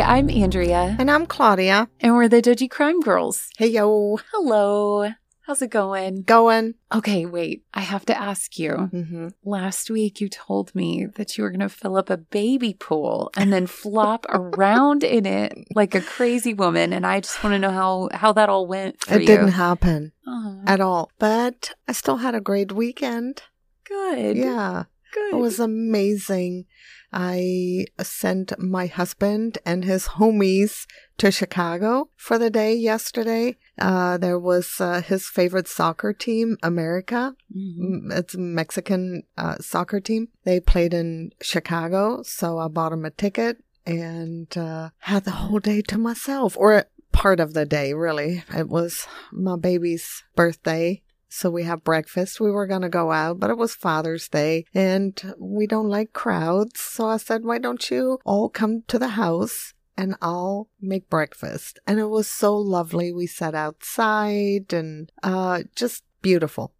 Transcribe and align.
I'm 0.00 0.30
Andrea, 0.30 0.96
And 0.98 1.10
I'm 1.10 1.26
Claudia. 1.26 1.88
and 2.00 2.14
we're 2.14 2.28
the 2.28 2.40
Judgy 2.42 2.70
Crime 2.70 3.00
Girls. 3.00 3.48
Hey, 3.58 3.68
yo. 3.68 4.18
Hello. 4.32 5.10
How's 5.42 5.62
it 5.62 5.70
going? 5.70 6.22
Going. 6.22 6.74
Okay, 6.94 7.24
wait. 7.26 7.64
I 7.72 7.80
have 7.80 8.04
to 8.06 8.16
ask 8.18 8.58
you. 8.58 8.70
Mm-hmm. 8.92 9.28
Last 9.44 9.90
week, 9.90 10.20
you 10.20 10.28
told 10.28 10.74
me 10.74 11.06
that 11.16 11.36
you 11.36 11.42
were 11.44 11.50
going 11.50 11.60
to 11.60 11.68
fill 11.70 11.96
up 11.96 12.10
a 12.10 12.16
baby 12.18 12.74
pool 12.74 13.30
and 13.36 13.52
then 13.52 13.66
flop 13.66 14.26
around 14.30 15.02
in 15.02 15.24
it 15.26 15.54
like 15.74 15.94
a 15.94 16.00
crazy 16.02 16.52
woman. 16.54 16.92
And 16.92 17.06
I 17.06 17.20
just 17.20 17.42
want 17.42 17.54
to 17.54 17.58
know 17.58 17.70
how, 17.70 18.08
how 18.12 18.32
that 18.34 18.48
all 18.50 18.66
went 18.66 19.00
for 19.02 19.14
It 19.14 19.22
you. 19.22 19.26
didn't 19.26 19.52
happen 19.52 20.12
Oh, 20.26 20.60
at 20.66 20.80
all. 20.80 21.10
But 21.18 21.72
I 21.88 21.92
still 21.92 22.18
had 22.18 22.34
a 22.34 22.40
great 22.40 22.72
weekend. 22.72 23.42
good. 23.84 24.36
Yeah. 24.36 24.84
Good. 25.12 25.34
It 25.34 25.36
was 25.40 25.58
amazing. 25.60 26.66
I 27.12 27.86
sent 28.02 28.58
my 28.58 28.86
husband 28.86 29.58
and 29.64 29.84
his 29.84 30.06
homies 30.08 30.86
to 31.18 31.30
Chicago 31.30 32.10
for 32.16 32.38
the 32.38 32.50
day 32.50 32.74
yesterday. 32.74 33.56
Uh, 33.78 34.18
there 34.18 34.38
was 34.38 34.80
uh, 34.80 35.00
his 35.00 35.26
favorite 35.26 35.68
soccer 35.68 36.12
team, 36.12 36.58
America. 36.62 37.34
Mhm. 37.56 37.78
Mm, 38.10 38.18
It's 38.18 38.34
a 38.34 38.38
Mexican 38.38 39.22
uh, 39.38 39.56
soccer 39.60 40.00
team. 40.00 40.28
They 40.44 40.60
played 40.60 40.92
in 40.92 41.30
Chicago, 41.40 42.22
so 42.22 42.58
I 42.58 42.68
bought 42.68 42.92
him 42.92 43.04
a 43.06 43.10
ticket 43.10 43.58
and 43.86 44.54
uh, 44.56 44.90
had 44.98 45.24
the 45.24 45.30
whole 45.30 45.60
day 45.60 45.80
to 45.88 45.96
myself, 45.96 46.56
or 46.58 46.84
part 47.12 47.40
of 47.40 47.54
the 47.54 47.64
day, 47.64 47.94
really. 47.94 48.44
It 48.54 48.68
was 48.68 49.06
my 49.32 49.56
baby's 49.56 50.22
birthday. 50.36 51.02
So 51.28 51.50
we 51.50 51.64
have 51.64 51.84
breakfast. 51.84 52.40
We 52.40 52.50
were 52.50 52.66
going 52.66 52.82
to 52.82 52.88
go 52.88 53.12
out, 53.12 53.38
but 53.38 53.50
it 53.50 53.58
was 53.58 53.74
Father's 53.74 54.28
Day 54.28 54.64
and 54.74 55.34
we 55.38 55.66
don't 55.66 55.88
like 55.88 56.12
crowds. 56.12 56.80
So 56.80 57.08
I 57.08 57.18
said, 57.18 57.44
why 57.44 57.58
don't 57.58 57.90
you 57.90 58.18
all 58.24 58.48
come 58.48 58.82
to 58.88 58.98
the 58.98 59.08
house 59.08 59.74
and 59.96 60.14
I'll 60.22 60.68
make 60.80 61.10
breakfast. 61.10 61.80
And 61.86 61.98
it 61.98 62.06
was 62.06 62.28
so 62.28 62.56
lovely. 62.56 63.12
We 63.12 63.26
sat 63.26 63.54
outside 63.54 64.72
and 64.72 65.10
uh, 65.22 65.64
just 65.74 66.04
beautiful. 66.22 66.72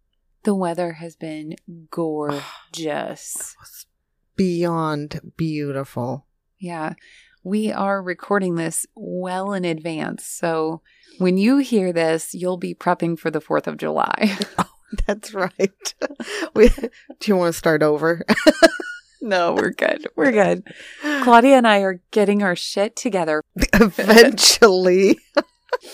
The 0.43 0.55
weather 0.55 0.93
has 0.93 1.15
been 1.15 1.55
gorgeous. 1.91 3.55
was 3.59 3.85
beyond 4.35 5.33
beautiful. 5.35 6.25
Yeah. 6.57 6.93
We 7.49 7.71
are 7.71 7.99
recording 7.99 8.53
this 8.53 8.85
well 8.93 9.53
in 9.53 9.65
advance. 9.65 10.23
So 10.23 10.83
when 11.17 11.39
you 11.39 11.57
hear 11.57 11.91
this, 11.91 12.35
you'll 12.35 12.57
be 12.57 12.75
prepping 12.75 13.17
for 13.17 13.31
the 13.31 13.41
4th 13.41 13.65
of 13.65 13.77
July. 13.77 14.37
Oh, 14.59 14.97
that's 15.05 15.35
right. 15.35 15.93
we, 16.55 16.69
do 16.69 16.91
you 17.25 17.35
want 17.35 17.53
to 17.53 17.57
start 17.57 17.83
over? 17.83 18.23
no, 19.21 19.53
we're 19.53 19.69
good. 19.69 20.07
We're 20.15 20.31
good. 20.31 20.63
Claudia 21.21 21.57
and 21.57 21.67
I 21.67 21.81
are 21.81 22.01
getting 22.09 22.41
our 22.41 22.55
shit 22.55 22.95
together. 22.95 23.43
Eventually. 23.73 25.19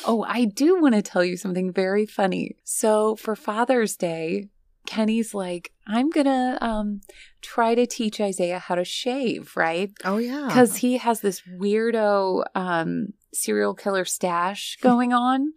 Oh, 0.06 0.24
I 0.24 0.46
do 0.46 0.82
want 0.82 0.96
to 0.96 1.02
tell 1.02 1.26
you 1.26 1.36
something 1.36 1.74
very 1.74 2.06
funny. 2.06 2.56
So 2.64 3.18
for 3.18 3.36
Father's 3.36 3.98
Day, 3.98 4.48
Kenny's 4.86 5.34
like, 5.34 5.72
I'm 5.88 6.10
to 6.12 6.58
um, 6.62 7.02
try 7.42 7.76
to 7.76 7.86
teach 7.86 8.20
Isaiah 8.22 8.60
how 8.60 8.76
to 8.76 8.86
shave, 8.86 9.54
right? 9.56 9.92
Oh, 10.04 10.18
yeah. 10.18 10.46
because 10.48 10.78
he 10.78 10.98
has 10.98 11.22
this 11.22 11.42
weirdo 11.60 12.44
um 12.56 13.08
serial 13.34 13.74
killer 13.74 14.06
stash 14.06 14.78
going 14.82 15.12
on 15.12 15.52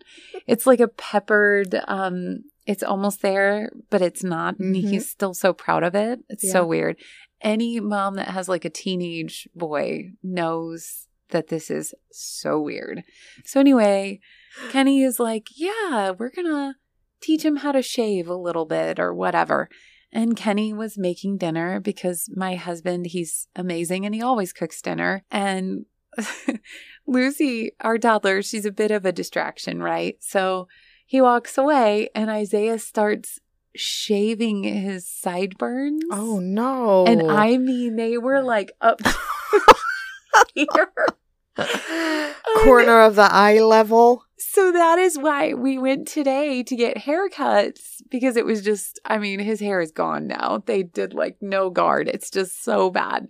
it's 0.48 0.66
like 0.66 0.80
a 0.80 0.88
peppered 0.88 1.80
um 1.86 2.42
it's 2.66 2.82
almost 2.82 3.22
there 3.22 3.70
but 3.88 4.02
it's 4.02 4.24
not 4.24 4.58
and 4.58 4.74
Mhm. 4.74 4.88
he's 4.90 5.08
still 5.08 5.32
so 5.32 5.52
proud 5.52 5.84
of 5.84 5.94
it 5.94 6.18
it's 6.28 6.42
Yeah. 6.42 6.52
so 6.54 6.66
weird 6.66 6.96
any 7.40 7.78
mom 7.78 8.16
that 8.16 8.28
has 8.28 8.48
like 8.48 8.64
a 8.64 8.70
teenage 8.70 9.48
boy 9.54 10.10
knows 10.24 11.06
that 11.30 11.46
this 11.48 11.70
is 11.70 11.94
so 12.10 12.60
weird 12.60 13.04
so 13.44 13.60
anyway 13.60 14.18
kenny 14.70 15.02
is 15.04 15.20
like 15.20 15.46
yeah 15.56 16.10
we're 16.10 16.30
gonna 16.30 16.74
teach 17.20 17.44
him 17.44 17.56
how 17.56 17.72
to 17.72 17.82
shave 17.82 18.28
a 18.28 18.34
little 18.34 18.64
bit 18.64 18.98
or 18.98 19.14
whatever 19.14 19.68
and 20.12 20.36
Kenny 20.36 20.72
was 20.72 20.96
making 20.96 21.36
dinner 21.38 21.80
because 21.80 22.30
my 22.34 22.54
husband, 22.54 23.06
he's 23.06 23.48
amazing 23.54 24.06
and 24.06 24.14
he 24.14 24.22
always 24.22 24.52
cooks 24.52 24.80
dinner. 24.80 25.22
And 25.30 25.84
Lucy, 27.06 27.72
our 27.80 27.98
toddler, 27.98 28.42
she's 28.42 28.64
a 28.64 28.72
bit 28.72 28.90
of 28.90 29.04
a 29.04 29.12
distraction, 29.12 29.82
right? 29.82 30.16
So 30.20 30.68
he 31.04 31.20
walks 31.20 31.58
away 31.58 32.08
and 32.14 32.30
Isaiah 32.30 32.78
starts 32.78 33.38
shaving 33.76 34.64
his 34.64 35.06
sideburns. 35.06 36.02
oh, 36.10 36.40
no. 36.40 37.04
And 37.06 37.30
I 37.30 37.58
mean, 37.58 37.96
they 37.96 38.16
were 38.16 38.42
like 38.42 38.72
up 38.80 39.00
here. 40.54 40.92
Corner 42.64 43.00
of 43.02 43.14
the 43.16 43.28
eye 43.30 43.60
level. 43.60 44.24
So 44.38 44.72
that 44.72 44.98
is 44.98 45.18
why 45.18 45.54
we 45.54 45.78
went 45.78 46.08
today 46.08 46.62
to 46.62 46.76
get 46.76 46.96
haircuts 46.96 48.02
because 48.10 48.36
it 48.36 48.44
was 48.46 48.62
just, 48.62 48.98
I 49.04 49.18
mean, 49.18 49.40
his 49.40 49.60
hair 49.60 49.80
is 49.80 49.90
gone 49.92 50.26
now. 50.26 50.62
They 50.64 50.82
did 50.82 51.12
like 51.14 51.36
no 51.40 51.70
guard. 51.70 52.08
It's 52.08 52.30
just 52.30 52.62
so 52.64 52.90
bad. 52.90 53.28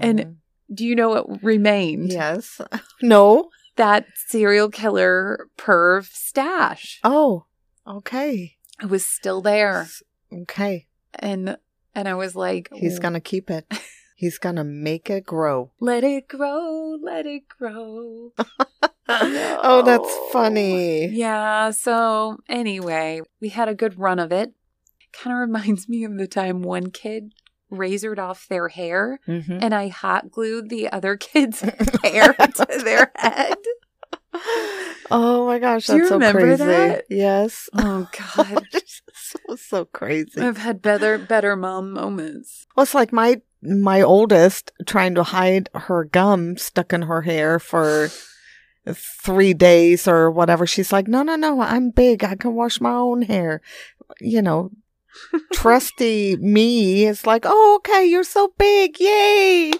And- 0.00 0.20
Oh. 0.26 0.34
Do 0.72 0.86
you 0.86 0.96
know 0.96 1.10
what 1.10 1.42
remained? 1.42 2.10
yes. 2.10 2.58
No. 3.02 3.50
That 3.76 4.06
serial 4.28 4.70
killer 4.70 5.48
perv 5.58 6.06
stash. 6.10 7.00
Oh, 7.04 7.44
okay. 7.86 8.56
It 8.82 8.86
was 8.86 9.04
still 9.04 9.42
there. 9.42 9.86
Okay. 10.32 10.86
And 11.18 11.58
and 11.94 12.08
I 12.08 12.14
was 12.14 12.34
like, 12.34 12.70
He's 12.72 12.98
going 12.98 13.12
to 13.14 13.20
keep 13.20 13.50
it. 13.50 13.66
He's 14.14 14.38
going 14.38 14.56
to 14.56 14.64
make 14.64 15.10
it 15.10 15.26
grow. 15.26 15.72
let 15.80 16.04
it 16.04 16.28
grow, 16.28 16.96
let 17.02 17.26
it 17.26 17.48
grow. 17.48 18.32
oh, 19.08 19.82
that's 19.84 20.32
funny. 20.32 21.06
Yeah. 21.06 21.70
So 21.72 22.38
anyway, 22.48 23.20
we 23.40 23.48
had 23.50 23.68
a 23.68 23.74
good 23.74 23.98
run 23.98 24.18
of 24.18 24.32
it. 24.32 24.52
Kind 25.12 25.34
of 25.34 25.40
reminds 25.48 25.88
me 25.88 26.04
of 26.04 26.16
the 26.16 26.26
time 26.28 26.62
one 26.62 26.90
kid 26.90 27.32
razored 27.70 28.18
off 28.20 28.46
their 28.48 28.68
hair 28.68 29.18
Mhm. 29.26 29.58
and 29.60 29.74
I 29.74 29.88
hot 29.88 30.30
glued 30.30 30.68
the 30.70 30.88
other 30.92 31.16
kid's 31.18 31.60
hair 32.04 32.32
to 32.34 32.66
their 32.84 33.10
head. 33.16 33.56
Oh 35.10 35.46
my 35.46 35.58
gosh, 35.58 35.86
Do 35.86 35.94
you 35.94 35.98
that's 36.00 36.08
so 36.08 36.14
remember 36.14 36.40
crazy. 36.40 36.64
that? 36.64 37.04
Yes. 37.10 37.68
Oh 37.74 38.08
God. 38.34 38.66
so, 39.14 39.56
so 39.56 39.84
crazy. 39.86 40.40
I've 40.40 40.56
had 40.58 40.82
better 40.82 41.18
better 41.18 41.56
mom 41.56 41.92
moments. 41.92 42.66
Well, 42.76 42.84
it's 42.84 42.94
like 42.94 43.12
my 43.12 43.40
my 43.64 44.02
oldest 44.02 44.72
trying 44.86 45.14
to 45.14 45.22
hide 45.22 45.68
her 45.74 46.04
gum 46.04 46.56
stuck 46.56 46.92
in 46.92 47.02
her 47.02 47.22
hair 47.22 47.58
for 47.58 48.08
three 48.86 49.54
days 49.54 50.06
or 50.06 50.30
whatever. 50.30 50.66
She's 50.66 50.92
like, 50.92 51.08
no, 51.08 51.22
no, 51.22 51.36
no, 51.36 51.60
I'm 51.60 51.90
big. 51.90 52.22
I 52.22 52.34
can 52.36 52.54
wash 52.54 52.80
my 52.80 52.92
own 52.92 53.22
hair. 53.22 53.60
You 54.20 54.42
know, 54.42 54.70
trusty 55.52 56.36
me 56.36 57.06
is 57.06 57.26
like, 57.26 57.44
oh, 57.46 57.76
okay, 57.80 58.04
you're 58.04 58.24
so 58.24 58.52
big. 58.58 59.00
Yay. 59.00 59.72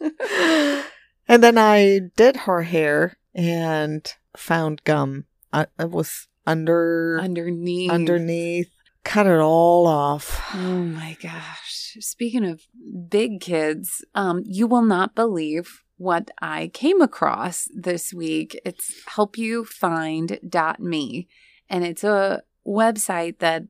and 1.28 1.42
then 1.42 1.56
I 1.58 2.00
did 2.16 2.36
her 2.38 2.62
hair 2.62 3.16
and 3.34 4.12
found 4.36 4.82
gum. 4.84 5.26
I, 5.52 5.66
it 5.78 5.90
was 5.90 6.26
under, 6.46 7.18
Underneath. 7.20 7.90
underneath, 7.90 8.70
cut 9.04 9.26
it 9.26 9.38
all 9.38 9.86
off. 9.86 10.42
Oh 10.54 10.82
my 10.82 11.16
gosh. 11.22 11.81
Speaking 12.00 12.44
of 12.44 12.62
big 13.08 13.40
kids, 13.40 14.04
um, 14.14 14.42
you 14.44 14.66
will 14.66 14.82
not 14.82 15.14
believe 15.14 15.84
what 15.96 16.30
I 16.40 16.70
came 16.74 17.00
across 17.00 17.68
this 17.74 18.12
week. 18.12 18.60
It's 18.64 18.92
helpyoufind.me. 19.10 21.28
And 21.68 21.84
it's 21.84 22.04
a 22.04 22.42
website 22.66 23.38
that 23.38 23.62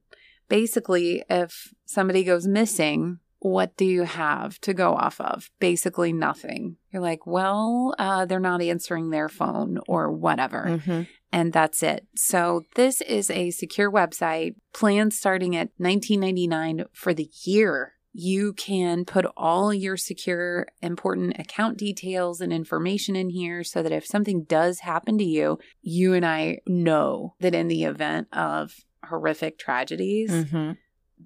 basically, 0.48 1.24
if 1.28 1.74
somebody 1.84 2.24
goes 2.24 2.46
missing, 2.46 3.18
what 3.38 3.76
do 3.76 3.84
you 3.84 4.04
have 4.04 4.58
to 4.60 4.72
go 4.72 4.94
off 4.94 5.20
of? 5.20 5.50
Basically, 5.58 6.12
nothing. 6.12 6.76
You're 6.92 7.02
like, 7.02 7.26
well, 7.26 7.94
uh, 7.98 8.24
they're 8.24 8.40
not 8.40 8.62
answering 8.62 9.10
their 9.10 9.28
phone 9.28 9.80
or 9.86 10.12
whatever 10.12 10.78
hmm 10.78 11.02
and 11.32 11.52
that's 11.52 11.82
it. 11.82 12.06
So 12.14 12.62
this 12.74 13.00
is 13.00 13.30
a 13.30 13.50
secure 13.50 13.90
website, 13.90 14.54
plans 14.74 15.16
starting 15.16 15.56
at 15.56 15.70
19.99 15.80 16.84
for 16.92 17.14
the 17.14 17.30
year. 17.44 17.94
You 18.12 18.52
can 18.52 19.04
put 19.04 19.26
all 19.36 19.72
your 19.72 19.96
secure 19.96 20.66
important 20.82 21.38
account 21.38 21.78
details 21.78 22.40
and 22.40 22.52
information 22.52 23.16
in 23.16 23.30
here 23.30 23.64
so 23.64 23.82
that 23.82 23.92
if 23.92 24.04
something 24.06 24.44
does 24.44 24.80
happen 24.80 25.16
to 25.18 25.24
you, 25.24 25.58
you 25.80 26.12
and 26.14 26.24
I 26.26 26.58
know 26.66 27.34
that 27.40 27.54
in 27.54 27.68
the 27.68 27.84
event 27.84 28.28
of 28.32 28.74
horrific 29.04 29.58
tragedies, 29.58 30.50
hmm 30.50 30.72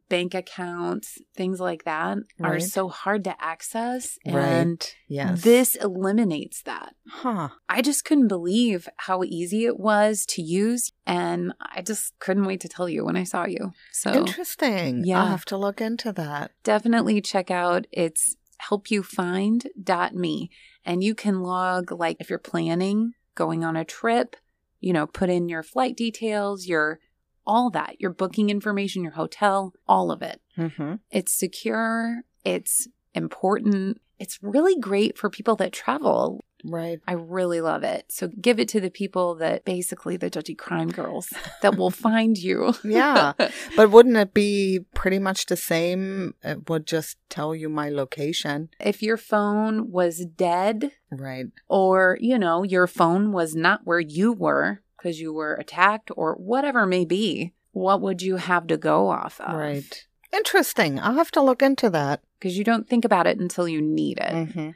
bank 0.08 0.34
accounts, 0.34 1.18
things 1.36 1.60
like 1.60 1.84
that 1.84 2.18
are 2.42 2.60
so 2.60 2.88
hard 2.88 3.24
to 3.24 3.34
access 3.42 4.18
and 4.24 4.34
Right. 4.34 4.96
Yes. 5.08 5.42
this 5.42 5.74
eliminates 5.76 6.62
that. 6.62 6.94
Huh. 7.08 7.48
I 7.68 7.82
just 7.82 8.04
couldn't 8.04 8.28
believe 8.28 8.88
how 8.96 9.22
easy 9.24 9.64
it 9.66 9.78
was 9.78 10.24
to 10.26 10.42
use. 10.42 10.92
And 11.06 11.52
I 11.60 11.82
just 11.82 12.18
couldn't 12.18 12.44
wait 12.46 12.60
to 12.60 12.68
tell 12.68 12.88
you 12.88 13.04
when 13.04 13.16
I 13.16 13.24
saw 13.24 13.46
you. 13.46 13.72
So 13.92 14.12
Interesting. 14.12 15.04
Yeah. 15.04 15.20
I'll 15.22 15.28
have 15.28 15.44
to 15.46 15.56
look 15.56 15.80
into 15.80 16.12
that. 16.12 16.52
definitely 16.64 17.20
check 17.20 17.50
out 17.50 17.86
its 17.92 18.36
helpyoufind.me. 18.70 20.50
And 20.84 21.02
you 21.02 21.14
can 21.14 21.40
log, 21.40 21.90
like, 21.92 22.16
if 22.20 22.30
you're 22.30 22.38
planning 22.38 23.12
going 23.34 23.64
on 23.64 23.76
a 23.76 23.84
trip, 23.84 24.36
you 24.80 24.92
know, 24.92 25.06
put 25.06 25.28
in 25.30 25.48
your 25.48 25.62
flight 25.62 25.96
details, 25.96 26.66
your 26.66 27.00
all 27.46 27.70
that, 27.70 28.00
your 28.00 28.10
booking 28.12 28.50
information, 28.50 29.02
your 29.02 29.12
hotel, 29.12 29.72
all 29.86 30.10
of 30.10 30.22
it. 30.22 30.40
Mm-hmm. 30.58 30.94
It's 31.10 31.32
secure, 31.32 32.22
it's 32.44 32.88
important, 33.14 34.00
it's 34.18 34.38
really 34.42 34.78
great 34.78 35.16
for 35.18 35.28
people 35.30 35.56
that 35.56 35.72
travel. 35.72 36.44
Right. 36.64 36.98
I 37.06 37.12
really 37.12 37.60
love 37.60 37.84
it. 37.84 38.06
So 38.08 38.28
give 38.28 38.58
it 38.58 38.66
to 38.70 38.80
the 38.80 38.90
people 38.90 39.36
that 39.36 39.64
basically 39.64 40.16
the 40.16 40.30
judgy 40.30 40.56
crime 40.56 40.88
girls 40.88 41.32
that 41.62 41.76
will 41.76 41.90
find 42.08 42.36
you. 42.36 42.74
Yeah. 42.82 43.34
But 43.76 43.90
wouldn't 43.90 44.16
it 44.16 44.32
be 44.34 44.80
pretty 44.94 45.18
much 45.18 45.46
the 45.46 45.56
same? 45.56 46.34
It 46.42 46.68
would 46.68 46.86
just 46.86 47.18
tell 47.28 47.54
you 47.54 47.68
my 47.68 47.90
location. 47.90 48.70
if 48.80 49.02
your 49.02 49.18
phone 49.18 49.92
was 49.92 50.24
dead 50.24 50.90
Right. 51.12 51.46
or, 51.68 52.16
you 52.20 52.38
know, 52.38 52.62
your 52.64 52.86
phone 52.88 53.32
was 53.32 53.54
not 53.54 53.82
where 53.84 54.00
you 54.00 54.32
were 54.32 54.80
because 54.96 55.20
you 55.20 55.32
were 55.32 55.54
attacked 55.54 56.10
or 56.16 56.34
whatever 56.34 56.86
may 56.86 57.04
be, 57.04 57.52
what 57.72 58.00
would 58.00 58.22
you 58.22 58.36
have 58.36 58.66
to 58.68 58.76
go 58.76 59.08
off 59.08 59.40
of? 59.40 59.54
Right. 59.54 60.06
Interesting. 60.32 60.98
I'll 60.98 61.14
have 61.14 61.30
to 61.32 61.42
look 61.42 61.62
into 61.62 61.90
that. 61.90 62.20
Because 62.38 62.58
you 62.58 62.64
don't 62.64 62.88
think 62.88 63.04
about 63.04 63.26
it 63.26 63.38
until 63.38 63.68
you 63.68 63.80
need 63.80 64.18
it. 64.18 64.32
Mm-hmm. 64.32 64.70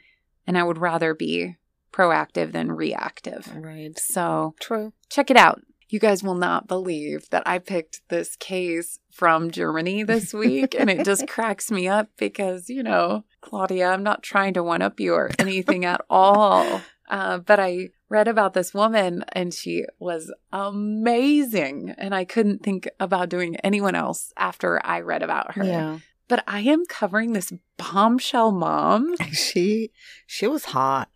And 0.47 0.59
I 0.59 0.63
would 0.63 0.79
rather 0.79 1.15
be 1.15 1.57
proactive 1.93 2.53
than 2.53 2.73
reactive. 2.73 3.51
Right. 3.55 3.99
So 3.99 4.55
True. 4.61 4.93
check 5.09 5.31
it 5.31 5.37
out. 5.37 5.63
You 5.89 5.99
guys 5.99 6.23
will 6.23 6.37
not 6.37 6.69
believe 6.69 7.29
that 7.31 7.43
I 7.47 7.59
picked 7.59 8.03
this 8.09 8.37
case 8.37 9.01
from 9.11 9.51
Germany 9.51 10.05
this 10.05 10.33
week. 10.45 10.75
and 10.79 10.89
it 10.89 11.05
just 11.05 11.27
cracks 11.27 11.71
me 11.71 11.89
up 11.89 12.09
because, 12.17 12.71
you 12.71 12.83
know, 12.83 13.25
Claudia, 13.41 13.89
I'm 13.89 14.03
not 14.05 14.23
trying 14.23 14.55
to 14.55 14.63
one 14.63 14.83
up 14.83 15.01
you 15.01 15.15
or 15.15 15.31
anything 15.39 15.85
at 15.85 16.01
all. 16.09 16.81
Uh, 17.11 17.39
but 17.39 17.59
I 17.59 17.89
read 18.11 18.29
about 18.29 18.53
this 18.53 18.75
woman 18.75 19.25
and 19.33 19.55
she 19.55 19.87
was 19.99 20.31
amazing. 20.53 21.95
And 21.97 22.15
I 22.15 22.25
couldn't 22.25 22.63
think 22.63 22.91
about 22.99 23.31
doing 23.31 23.57
anyone 23.57 23.95
else 23.95 24.33
after 24.37 24.85
I 24.85 25.01
read 25.01 25.23
about 25.23 25.55
her. 25.55 25.65
Yeah. 25.65 25.99
But 26.29 26.45
I 26.47 26.61
am 26.61 26.85
covering 26.87 27.33
this 27.33 27.53
bombshell 27.79 28.53
mom. 28.53 29.15
She 29.33 29.91
she 30.27 30.47
was 30.47 30.67
hot. 30.67 31.09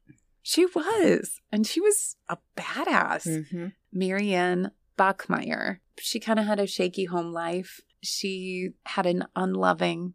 She 0.43 0.67
was. 0.67 1.41
And 1.53 1.67
she 1.67 1.81
was 1.81 2.17
a 2.29 2.39
badass. 2.57 3.27
Mm-hmm. 3.27 3.67
Marianne 3.93 4.71
Bachmeier. 4.99 5.79
She 5.99 6.21
kind 6.21 6.39
of 6.39 6.47
had 6.47 6.61
a 6.61 6.67
shaky 6.67 7.05
home 7.07 7.33
life. 7.33 7.81
She 8.03 8.71
had 8.85 9.07
an 9.07 9.25
unloving 9.35 10.15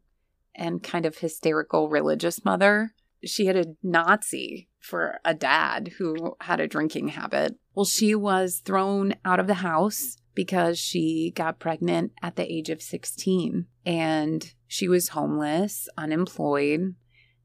and 0.55 0.83
kind 0.83 1.05
of 1.05 1.17
hysterical 1.17 1.89
religious 1.89 2.43
mother. 2.43 2.93
She 3.25 3.45
had 3.45 3.55
a 3.55 3.75
Nazi 3.83 4.69
for 4.79 5.19
a 5.25 5.33
dad 5.33 5.93
who 5.97 6.35
had 6.41 6.59
a 6.59 6.67
drinking 6.67 7.09
habit. 7.09 7.55
Well, 7.75 7.85
she 7.85 8.15
was 8.15 8.61
thrown 8.63 9.13
out 9.25 9.39
of 9.39 9.47
the 9.47 9.55
house 9.55 10.17
because 10.33 10.79
she 10.79 11.33
got 11.35 11.59
pregnant 11.59 12.13
at 12.21 12.35
the 12.35 12.49
age 12.49 12.69
of 12.69 12.81
16 12.81 13.65
and 13.85 14.53
she 14.67 14.87
was 14.87 15.09
homeless, 15.09 15.89
unemployed, 15.97 16.95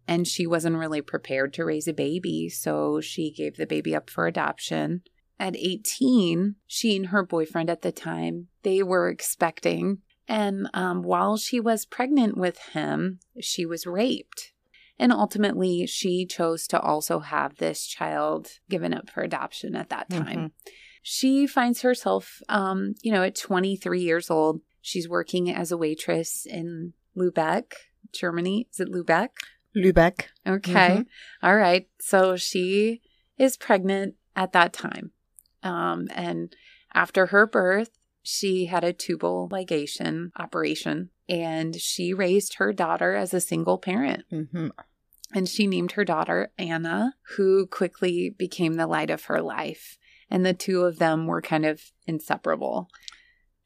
and 0.06 0.28
she 0.28 0.46
wasn't 0.46 0.76
really 0.76 1.00
prepared 1.00 1.52
to 1.54 1.64
raise 1.64 1.88
a 1.88 1.92
baby. 1.92 2.48
So 2.48 3.00
she 3.00 3.32
gave 3.32 3.56
the 3.56 3.66
baby 3.66 3.96
up 3.96 4.10
for 4.10 4.26
adoption. 4.26 5.02
At 5.40 5.56
18, 5.56 6.56
she 6.66 6.96
and 6.96 7.06
her 7.06 7.24
boyfriend 7.24 7.68
at 7.68 7.82
the 7.82 7.90
time, 7.92 8.48
they 8.62 8.82
were 8.82 9.08
expecting. 9.08 9.98
And 10.28 10.68
um, 10.72 11.02
while 11.02 11.36
she 11.36 11.58
was 11.60 11.84
pregnant 11.84 12.36
with 12.36 12.58
him, 12.72 13.18
she 13.40 13.66
was 13.66 13.86
raped. 13.86 14.52
And 14.98 15.12
ultimately, 15.12 15.86
she 15.86 16.24
chose 16.24 16.66
to 16.68 16.80
also 16.80 17.18
have 17.20 17.56
this 17.56 17.86
child 17.86 18.48
given 18.70 18.94
up 18.94 19.10
for 19.10 19.22
adoption 19.22 19.74
at 19.74 19.88
that 19.90 20.08
time. 20.08 20.52
She 21.02 21.46
finds 21.46 21.82
herself, 21.82 22.40
um, 22.48 22.94
you 23.02 23.12
know, 23.12 23.22
at 23.22 23.34
23 23.34 24.00
years 24.00 24.30
old. 24.30 24.60
She's 24.80 25.08
working 25.08 25.50
as 25.50 25.72
a 25.72 25.76
waitress 25.76 26.46
in 26.46 26.92
Lubeck, 27.16 27.72
Germany. 28.12 28.68
Is 28.72 28.80
it 28.80 28.90
Lubeck? 28.92 29.30
Lübeck. 29.76 30.26
Okay. 30.46 31.02
All 31.42 31.56
right. 31.56 31.88
So 32.00 32.36
she 32.36 33.02
is 33.36 33.56
pregnant 33.56 34.14
at 34.36 34.52
that 34.52 34.72
time. 34.72 35.10
Um, 35.62 36.08
and 36.14 36.54
after 36.92 37.26
her 37.26 37.46
birth, 37.46 37.90
she 38.22 38.66
had 38.66 38.84
a 38.84 38.92
tubal 38.92 39.48
ligation 39.50 40.30
operation 40.36 41.10
and 41.28 41.76
she 41.80 42.12
raised 42.12 42.54
her 42.54 42.72
daughter 42.72 43.14
as 43.14 43.32
a 43.32 43.40
single 43.40 43.78
parent. 43.78 44.24
Mm-hmm. 44.32 44.68
And 45.34 45.48
she 45.48 45.66
named 45.66 45.92
her 45.92 46.04
daughter 46.04 46.52
Anna, 46.58 47.14
who 47.36 47.66
quickly 47.66 48.30
became 48.30 48.74
the 48.74 48.86
light 48.86 49.10
of 49.10 49.24
her 49.24 49.40
life. 49.40 49.98
And 50.30 50.44
the 50.44 50.54
two 50.54 50.82
of 50.82 50.98
them 50.98 51.26
were 51.26 51.42
kind 51.42 51.66
of 51.66 51.92
inseparable. 52.06 52.88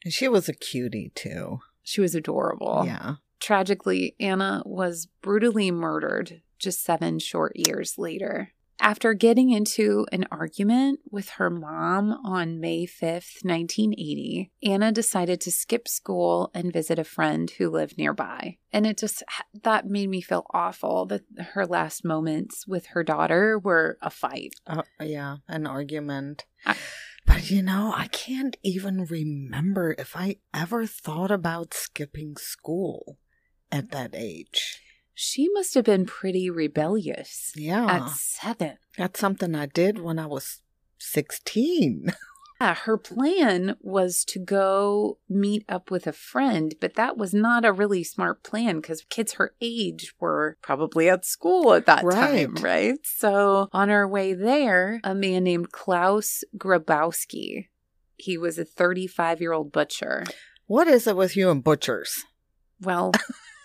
And 0.04 0.12
she 0.12 0.28
was 0.28 0.48
a 0.48 0.54
cutie 0.54 1.12
too. 1.14 1.60
She 1.82 2.00
was 2.00 2.14
adorable. 2.14 2.82
Yeah. 2.86 3.16
Tragically, 3.40 4.14
Anna 4.18 4.62
was 4.64 5.08
brutally 5.22 5.70
murdered 5.70 6.42
just 6.58 6.82
seven 6.82 7.18
short 7.18 7.52
years 7.54 7.94
later. 7.96 8.52
After 8.80 9.12
getting 9.12 9.50
into 9.50 10.06
an 10.12 10.26
argument 10.30 11.00
with 11.10 11.30
her 11.30 11.50
mom 11.50 12.12
on 12.24 12.60
May 12.60 12.86
5th, 12.86 13.44
1980, 13.44 14.52
Anna 14.62 14.92
decided 14.92 15.40
to 15.42 15.50
skip 15.50 15.88
school 15.88 16.50
and 16.54 16.72
visit 16.72 16.98
a 16.98 17.04
friend 17.04 17.50
who 17.50 17.70
lived 17.70 17.98
nearby. 17.98 18.56
And 18.72 18.86
it 18.86 18.96
just, 18.98 19.24
that 19.64 19.86
made 19.86 20.08
me 20.08 20.20
feel 20.20 20.46
awful 20.54 21.06
that 21.06 21.22
her 21.54 21.66
last 21.66 22.04
moments 22.04 22.68
with 22.68 22.86
her 22.88 23.02
daughter 23.02 23.58
were 23.58 23.98
a 24.00 24.10
fight. 24.10 24.54
Uh, 24.66 24.82
yeah. 25.02 25.38
An 25.48 25.66
argument. 25.66 26.44
I- 26.64 26.76
but 27.26 27.50
you 27.50 27.62
know, 27.62 27.92
I 27.94 28.06
can't 28.06 28.56
even 28.62 29.04
remember 29.04 29.94
if 29.98 30.16
I 30.16 30.36
ever 30.54 30.86
thought 30.86 31.30
about 31.30 31.74
skipping 31.74 32.36
school 32.38 33.18
at 33.70 33.90
that 33.90 34.14
age. 34.14 34.80
She 35.20 35.48
must 35.48 35.74
have 35.74 35.82
been 35.84 36.06
pretty 36.06 36.48
rebellious 36.48 37.52
Yeah. 37.56 37.86
at 37.90 38.10
seven. 38.10 38.78
That's 38.96 39.18
something 39.18 39.52
I 39.56 39.66
did 39.66 39.98
when 39.98 40.16
I 40.16 40.26
was 40.26 40.60
16. 40.98 42.12
Yeah, 42.60 42.74
her 42.74 42.98
plan 42.98 43.76
was 43.80 44.24
to 44.24 44.40
go 44.40 45.18
meet 45.28 45.64
up 45.68 45.92
with 45.92 46.08
a 46.08 46.12
friend, 46.12 46.74
but 46.80 46.94
that 46.94 47.16
was 47.16 47.32
not 47.32 47.64
a 47.64 47.70
really 47.72 48.02
smart 48.02 48.42
plan 48.42 48.80
because 48.80 49.04
kids 49.08 49.34
her 49.34 49.54
age 49.60 50.12
were 50.18 50.56
probably 50.60 51.08
at 51.08 51.24
school 51.24 51.72
at 51.74 51.86
that 51.86 52.00
time, 52.00 52.54
Right. 52.56 52.60
right? 52.62 52.98
So 53.04 53.68
on 53.72 53.90
her 53.90 54.08
way 54.08 54.34
there, 54.34 55.00
a 55.04 55.14
man 55.14 55.44
named 55.44 55.70
Klaus 55.70 56.42
Grabowski, 56.56 57.68
he 58.16 58.36
was 58.36 58.58
a 58.58 58.64
35 58.64 59.40
year 59.40 59.52
old 59.52 59.70
butcher. 59.70 60.24
What 60.66 60.88
is 60.88 61.06
it 61.06 61.16
with 61.16 61.36
you 61.36 61.50
and 61.50 61.62
butchers? 61.62 62.24
Well, 62.80 63.12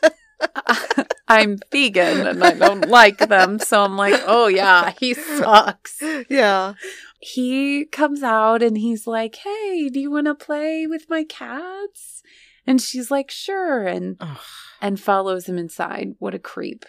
I'm 1.27 1.57
vegan 1.71 2.27
and 2.27 2.43
I 2.43 2.51
don't 2.53 2.87
like 2.89 3.17
them. 3.17 3.59
So 3.59 3.83
I'm 3.83 3.97
like, 3.97 4.21
oh 4.25 4.47
yeah, 4.47 4.91
he 4.99 5.13
sucks. 5.13 6.01
Yeah. 6.29 6.73
he 7.19 7.85
comes 7.85 8.21
out 8.23 8.61
and 8.61 8.77
he's 8.77 9.07
like, 9.07 9.35
Hey, 9.37 9.89
do 9.89 9.99
you 9.99 10.11
want 10.11 10.27
to 10.27 10.35
play 10.35 10.85
with 10.87 11.09
my 11.09 11.23
cats? 11.23 12.21
And 12.67 12.81
she's 12.81 13.09
like, 13.09 13.31
Sure. 13.31 13.85
And, 13.87 14.17
Ugh. 14.19 14.37
and 14.81 14.99
follows 14.99 15.47
him 15.47 15.57
inside. 15.57 16.15
What 16.19 16.35
a 16.35 16.39
creep. 16.39 16.85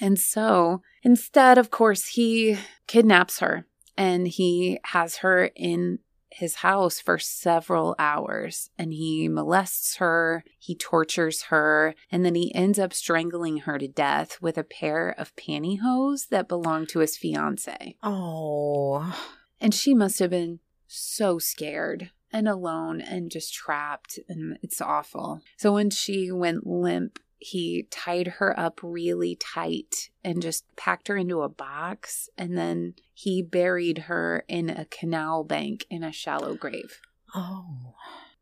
And 0.00 0.18
so 0.18 0.82
instead, 1.02 1.58
of 1.58 1.70
course, 1.70 2.08
he 2.08 2.56
kidnaps 2.86 3.40
her 3.40 3.66
and 3.96 4.28
he 4.28 4.78
has 4.84 5.18
her 5.18 5.50
in 5.56 5.98
his 6.30 6.56
house 6.56 7.00
for 7.00 7.18
several 7.18 7.94
hours 7.98 8.70
and 8.78 8.92
he 8.92 9.28
molests 9.28 9.96
her, 9.96 10.44
he 10.58 10.74
tortures 10.74 11.44
her, 11.44 11.94
and 12.10 12.24
then 12.24 12.34
he 12.34 12.54
ends 12.54 12.78
up 12.78 12.92
strangling 12.92 13.58
her 13.58 13.78
to 13.78 13.88
death 13.88 14.40
with 14.40 14.58
a 14.58 14.64
pair 14.64 15.14
of 15.18 15.34
pantyhose 15.36 16.28
that 16.28 16.48
belonged 16.48 16.88
to 16.90 17.00
his 17.00 17.16
fiance. 17.16 17.96
Oh. 18.02 19.16
And 19.60 19.74
she 19.74 19.94
must 19.94 20.18
have 20.18 20.30
been 20.30 20.60
so 20.86 21.38
scared 21.38 22.10
and 22.32 22.48
alone 22.48 23.00
and 23.00 23.30
just 23.30 23.54
trapped. 23.54 24.18
And 24.28 24.58
it's 24.62 24.80
awful. 24.80 25.40
So 25.56 25.72
when 25.72 25.90
she 25.90 26.30
went 26.30 26.66
limp, 26.66 27.18
he 27.38 27.86
tied 27.90 28.26
her 28.38 28.58
up 28.58 28.80
really 28.82 29.36
tight 29.36 30.10
and 30.24 30.42
just 30.42 30.64
packed 30.76 31.08
her 31.08 31.16
into 31.16 31.42
a 31.42 31.48
box. 31.48 32.28
And 32.36 32.56
then 32.56 32.94
he 33.14 33.42
buried 33.42 33.98
her 33.98 34.44
in 34.48 34.70
a 34.70 34.86
canal 34.86 35.44
bank 35.44 35.86
in 35.88 36.02
a 36.02 36.12
shallow 36.12 36.54
grave. 36.54 37.00
Oh. 37.34 37.94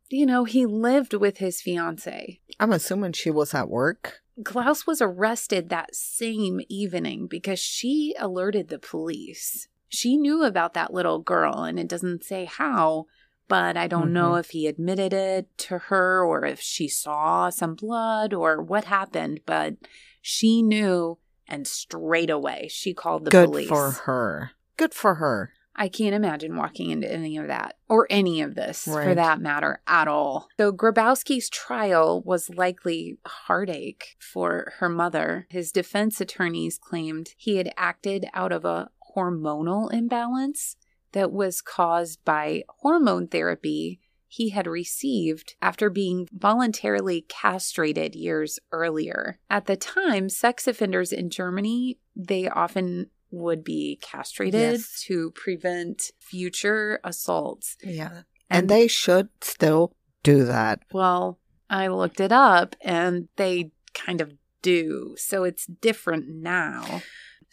You 0.09 0.27
know, 0.27 0.45
he 0.45 0.67
lived 0.67 1.15
with 1.15 1.39
his 1.39 1.61
fiance. 1.61 2.41
I'm 2.61 2.73
assuming 2.73 3.13
she 3.13 3.31
was 3.31 3.55
at 3.55 3.69
work. 3.69 4.23
Klaus 4.45 4.87
was 4.87 5.01
arrested 5.01 5.69
that 5.69 5.95
same 5.95 6.61
evening 6.69 7.27
because 7.27 7.59
she 7.59 8.15
alerted 8.19 8.69
the 8.69 8.79
police. 8.79 9.69
She 9.89 10.17
knew 10.17 10.45
about 10.45 10.75
that 10.75 10.93
little 10.93 11.21
girl, 11.21 11.63
and 11.63 11.79
it 11.79 11.89
doesn't 11.89 12.25
say 12.25 12.45
how, 12.45 13.07
but 13.49 13.77
I 13.77 13.87
don't 13.87 14.13
know 14.13 14.31
mm-hmm. 14.31 14.41
if 14.41 14.51
he 14.51 14.67
admitted 14.67 15.13
it 15.13 15.57
to 15.59 15.79
her 15.79 16.25
or 16.25 16.45
if 16.45 16.61
she 16.61 16.89
saw 16.89 17.51
some 17.51 17.75
blood 17.75 18.33
or 18.33 18.61
what 18.63 18.85
happened, 18.85 19.41
but 19.47 19.75
she 20.21 20.63
knew 20.63 21.19
and 21.49 21.67
straight 21.67 22.31
away 22.31 22.69
she 22.71 22.93
called 22.93 23.25
the 23.25 23.31
Good 23.31 23.47
police. 23.47 23.69
Good 23.69 23.75
for 23.75 23.91
her. 23.91 24.51
Good 24.77 24.95
for 24.95 25.15
her. 25.17 25.53
I 25.79 25.89
can't 25.89 26.15
imagine 26.15 26.57
walking 26.57 26.91
into 26.91 27.13
any 27.13 27.37
of 27.37 27.49
that 27.49 27.77
or 27.87 28.07
any 28.09 28.41
of 28.41 28.55
this 28.55 28.85
for 28.85 29.15
that 29.15 29.41
matter 29.41 29.81
at 29.87 30.09
all. 30.09 30.49
So 30.57 30.73
Grabowski's 30.73 31.51
trial 31.51 32.23
was 32.23 32.49
likely 32.49 33.19
heartache 33.27 34.17
for 34.19 34.73
her 34.79 34.89
mother. 34.89 35.47
His 35.51 35.73
defense 35.73 36.19
attorneys 36.19 36.79
claimed 36.79 37.35
he 37.37 37.57
had 37.57 37.73
acted 37.77 38.25
out 38.33 38.53
of 38.53 38.65
a 38.65 38.89
hormonal 39.15 39.93
imbalance 39.93 40.77
that 41.17 41.33
was 41.33 41.63
caused 41.63 42.23
by 42.27 42.63
hormone 42.81 43.27
therapy 43.27 43.99
he 44.29 44.51
had 44.51 44.67
received 44.67 45.55
after 45.63 45.89
being 45.89 46.29
voluntarily 46.31 47.25
castrated 47.27 48.15
years 48.15 48.59
earlier. 48.71 49.39
At 49.49 49.65
the 49.65 49.77
time, 49.77 50.29
sex 50.29 50.69
offenders 50.69 51.15
in 51.15 51.31
Germany, 51.31 51.99
they 52.15 52.51
often 52.51 53.09
would 53.31 53.65
be 53.65 53.99
castrated 54.03 54.61
Yes. 54.61 55.03
to 55.07 55.31
prevent 55.31 56.11
future 56.19 57.01
assaults. 57.03 57.79
Yeah. 57.83 58.23
And 58.51 58.69
they 58.69 58.87
should 58.87 59.31
still 59.41 59.97
do 60.23 60.45
that. 60.45 60.81
Well, 60.93 61.39
I 61.71 61.87
looked 61.89 62.21
it 62.21 62.31
up 62.31 62.77
and 62.83 63.29
they 63.37 63.71
kind 63.95 64.21
of 64.21 64.35
do. 64.61 65.15
So 65.17 65.45
it's 65.45 65.65
different 65.65 66.29
now. 66.29 67.01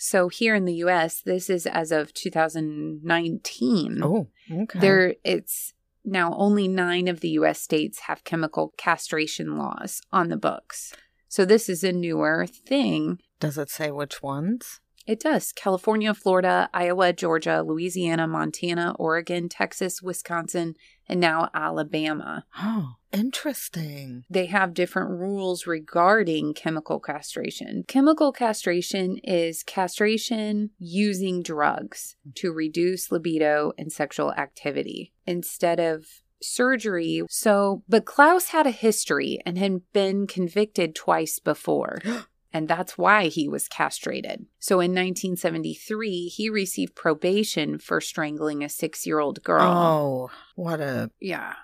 So 0.03 0.27
here 0.27 0.53
in 0.53 0.65
the 0.65 0.83
US, 0.87 1.21
this 1.21 1.49
is 1.49 1.65
as 1.65 1.93
of 1.93 2.13
2019. 2.13 4.01
Oh, 4.03 4.27
okay. 4.51 4.79
There 4.79 5.15
it's 5.23 5.73
now 6.03 6.35
only 6.35 6.67
9 6.67 7.07
of 7.07 7.21
the 7.21 7.29
US 7.29 7.61
states 7.61 7.99
have 8.01 8.25
chemical 8.25 8.73
castration 8.75 9.57
laws 9.57 10.01
on 10.11 10.27
the 10.27 10.35
books. 10.35 10.93
So 11.29 11.45
this 11.45 11.69
is 11.69 11.85
a 11.85 11.93
newer 11.93 12.45
thing. 12.45 13.19
Does 13.39 13.57
it 13.57 13.69
say 13.69 13.91
which 13.91 14.21
ones? 14.21 14.81
It 15.05 15.19
does. 15.19 15.51
California, 15.51 16.13
Florida, 16.13 16.69
Iowa, 16.73 17.11
Georgia, 17.11 17.61
Louisiana, 17.61 18.25
Montana, 18.25 18.95
Oregon, 18.97 19.49
Texas, 19.49 20.01
Wisconsin, 20.01 20.75
and 21.09 21.19
now 21.19 21.49
Alabama. 21.53 22.45
Oh, 22.57 22.93
interesting. 23.11 24.23
they 24.29 24.45
have 24.45 24.73
different 24.73 25.09
rules 25.09 25.67
regarding 25.67 26.53
chemical 26.53 27.01
castration. 27.01 27.83
Chemical 27.87 28.31
castration 28.31 29.17
is 29.23 29.63
castration 29.63 30.69
using 30.79 31.43
drugs 31.43 32.15
to 32.35 32.53
reduce 32.53 33.11
libido 33.11 33.73
and 33.77 33.91
sexual 33.91 34.31
activity 34.33 35.11
instead 35.27 35.81
of 35.81 36.05
surgery. 36.41 37.23
So, 37.29 37.83
but 37.89 38.05
Klaus 38.05 38.49
had 38.49 38.65
a 38.65 38.71
history 38.71 39.39
and 39.45 39.57
had 39.57 39.81
been 39.91 40.27
convicted 40.27 40.95
twice 40.95 41.39
before. 41.39 41.99
And 42.53 42.67
that's 42.67 42.97
why 42.97 43.27
he 43.27 43.49
was 43.49 43.67
castrated. 43.67 44.45
So 44.59 44.75
in 44.79 44.91
1973, 44.91 46.27
he 46.27 46.49
received 46.49 46.95
probation 46.95 47.79
for 47.79 47.99
strangling 47.99 48.63
a 48.63 48.69
six 48.69 49.05
year 49.07 49.19
old 49.19 49.43
girl. 49.43 49.63
Oh, 49.63 50.31
what 50.55 50.79
a 50.79 51.09
Yeah. 51.19 51.55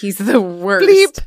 He's 0.00 0.18
the 0.18 0.40
worst. 0.40 0.86
bleep. 0.86 1.24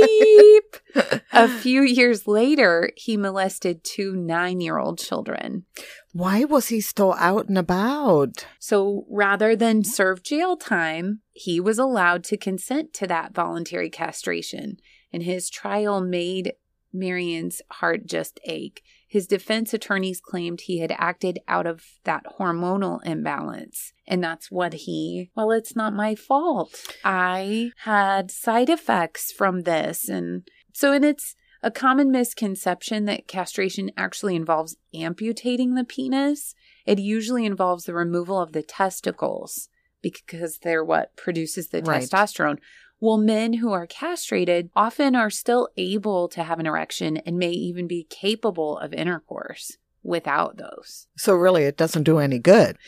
Bleep. 0.00 1.20
A 1.32 1.48
few 1.48 1.82
years 1.82 2.26
later, 2.26 2.90
he 2.96 3.16
molested 3.18 3.84
two 3.84 4.16
nine 4.16 4.62
year 4.62 4.78
old 4.78 4.98
children. 4.98 5.66
Why 6.12 6.44
was 6.44 6.68
he 6.68 6.80
still 6.80 7.12
out 7.18 7.48
and 7.48 7.58
about? 7.58 8.46
So 8.58 9.04
rather 9.10 9.54
than 9.54 9.84
serve 9.84 10.22
jail 10.22 10.56
time, 10.56 11.20
he 11.34 11.60
was 11.60 11.78
allowed 11.78 12.24
to 12.24 12.38
consent 12.38 12.94
to 12.94 13.06
that 13.08 13.34
voluntary 13.34 13.90
castration. 13.90 14.78
And 15.12 15.22
his 15.22 15.50
trial 15.50 16.00
made 16.00 16.54
Marion's 16.96 17.62
heart 17.70 18.06
just 18.06 18.40
ache. 18.46 18.82
His 19.08 19.26
defense 19.26 19.72
attorneys 19.72 20.20
claimed 20.20 20.62
he 20.62 20.80
had 20.80 20.92
acted 20.98 21.38
out 21.46 21.66
of 21.66 21.84
that 22.04 22.24
hormonal 22.38 23.04
imbalance. 23.06 23.92
And 24.06 24.22
that's 24.22 24.50
what 24.50 24.72
he, 24.72 25.30
well, 25.36 25.52
it's 25.52 25.76
not 25.76 25.94
my 25.94 26.14
fault. 26.14 26.74
I 27.04 27.70
had 27.84 28.30
side 28.30 28.68
effects 28.68 29.30
from 29.30 29.62
this. 29.62 30.08
And 30.08 30.48
so, 30.72 30.92
and 30.92 31.04
it's 31.04 31.36
a 31.62 31.70
common 31.70 32.10
misconception 32.10 33.04
that 33.06 33.28
castration 33.28 33.90
actually 33.96 34.36
involves 34.36 34.76
amputating 34.94 35.74
the 35.74 35.84
penis. 35.84 36.54
It 36.84 36.98
usually 36.98 37.44
involves 37.46 37.84
the 37.84 37.94
removal 37.94 38.40
of 38.40 38.52
the 38.52 38.62
testicles 38.62 39.68
because 40.02 40.58
they're 40.58 40.84
what 40.84 41.16
produces 41.16 41.68
the 41.68 41.82
Right. 41.82 42.02
testosterone. 42.02 42.58
Well, 43.00 43.18
men 43.18 43.54
who 43.54 43.72
are 43.72 43.86
castrated 43.86 44.70
often 44.74 45.14
are 45.14 45.30
still 45.30 45.68
able 45.76 46.28
to 46.28 46.42
have 46.42 46.58
an 46.58 46.66
erection 46.66 47.18
and 47.18 47.38
may 47.38 47.50
even 47.50 47.86
be 47.86 48.04
capable 48.08 48.78
of 48.78 48.92
intercourse 48.94 49.76
without 50.02 50.56
those. 50.56 51.06
So 51.16 51.34
really, 51.34 51.64
it 51.64 51.76
doesn't 51.76 52.04
do 52.04 52.18
any 52.18 52.38
good. 52.38 52.78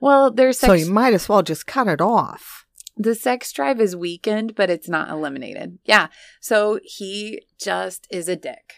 Well, 0.00 0.30
there's 0.30 0.58
So 0.58 0.72
you 0.72 0.90
might 0.90 1.12
as 1.12 1.28
well 1.28 1.42
just 1.42 1.66
cut 1.66 1.88
it 1.88 2.00
off. 2.00 2.64
the 2.96 3.14
sex 3.14 3.52
drive 3.52 3.80
is 3.80 3.94
weakened, 3.94 4.54
but 4.56 4.70
it's 4.70 4.88
not 4.88 5.10
eliminated. 5.10 5.78
Yeah. 5.84 6.08
So 6.40 6.80
he 6.82 7.42
just 7.60 8.06
is 8.10 8.28
a 8.28 8.36
dick 8.36 8.74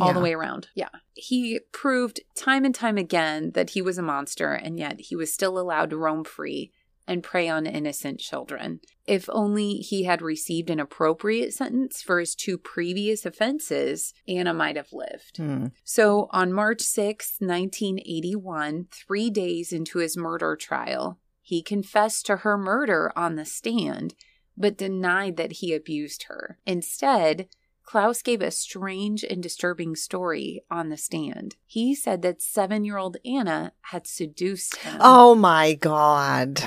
all 0.00 0.12
the 0.12 0.20
way 0.20 0.32
around. 0.34 0.68
Yeah. 0.74 0.88
He 1.14 1.60
proved 1.72 2.20
time 2.34 2.64
and 2.64 2.74
time 2.74 2.98
again 2.98 3.52
that 3.52 3.70
he 3.70 3.80
was 3.82 3.96
a 3.98 4.02
monster, 4.02 4.52
and 4.52 4.78
yet 4.78 5.00
he 5.00 5.14
was 5.16 5.32
still 5.32 5.58
allowed 5.58 5.90
to 5.90 5.96
roam 5.96 6.24
free 6.24 6.72
and 7.06 7.22
prey 7.22 7.48
on 7.48 7.66
innocent 7.66 8.20
children. 8.20 8.80
If 9.06 9.28
only 9.30 9.74
he 9.76 10.04
had 10.04 10.22
received 10.22 10.70
an 10.70 10.80
appropriate 10.80 11.52
sentence 11.52 12.02
for 12.02 12.20
his 12.20 12.34
two 12.34 12.56
previous 12.56 13.26
offenses, 13.26 14.14
Anna 14.28 14.54
might 14.54 14.76
have 14.76 14.92
lived. 14.92 15.38
Hmm. 15.38 15.66
So 15.84 16.28
on 16.30 16.52
March 16.52 16.82
6, 16.82 17.36
1981, 17.40 18.86
three 18.90 19.30
days 19.30 19.72
into 19.72 19.98
his 19.98 20.16
murder 20.16 20.56
trial, 20.56 21.18
he 21.40 21.62
confessed 21.62 22.26
to 22.26 22.36
her 22.38 22.56
murder 22.56 23.12
on 23.16 23.34
the 23.34 23.44
stand, 23.44 24.14
but 24.56 24.78
denied 24.78 25.36
that 25.36 25.52
he 25.54 25.74
abused 25.74 26.24
her. 26.28 26.58
Instead, 26.64 27.48
Klaus 27.84 28.22
gave 28.22 28.40
a 28.40 28.50
strange 28.50 29.24
and 29.24 29.42
disturbing 29.42 29.96
story 29.96 30.62
on 30.70 30.88
the 30.88 30.96
stand. 30.96 31.56
He 31.66 31.94
said 31.94 32.22
that 32.22 32.40
seven 32.42 32.84
year 32.84 32.96
old 32.98 33.16
Anna 33.24 33.72
had 33.82 34.06
seduced 34.06 34.76
him 34.76 34.96
Oh 35.00 35.34
my 35.34 35.74
God. 35.74 36.62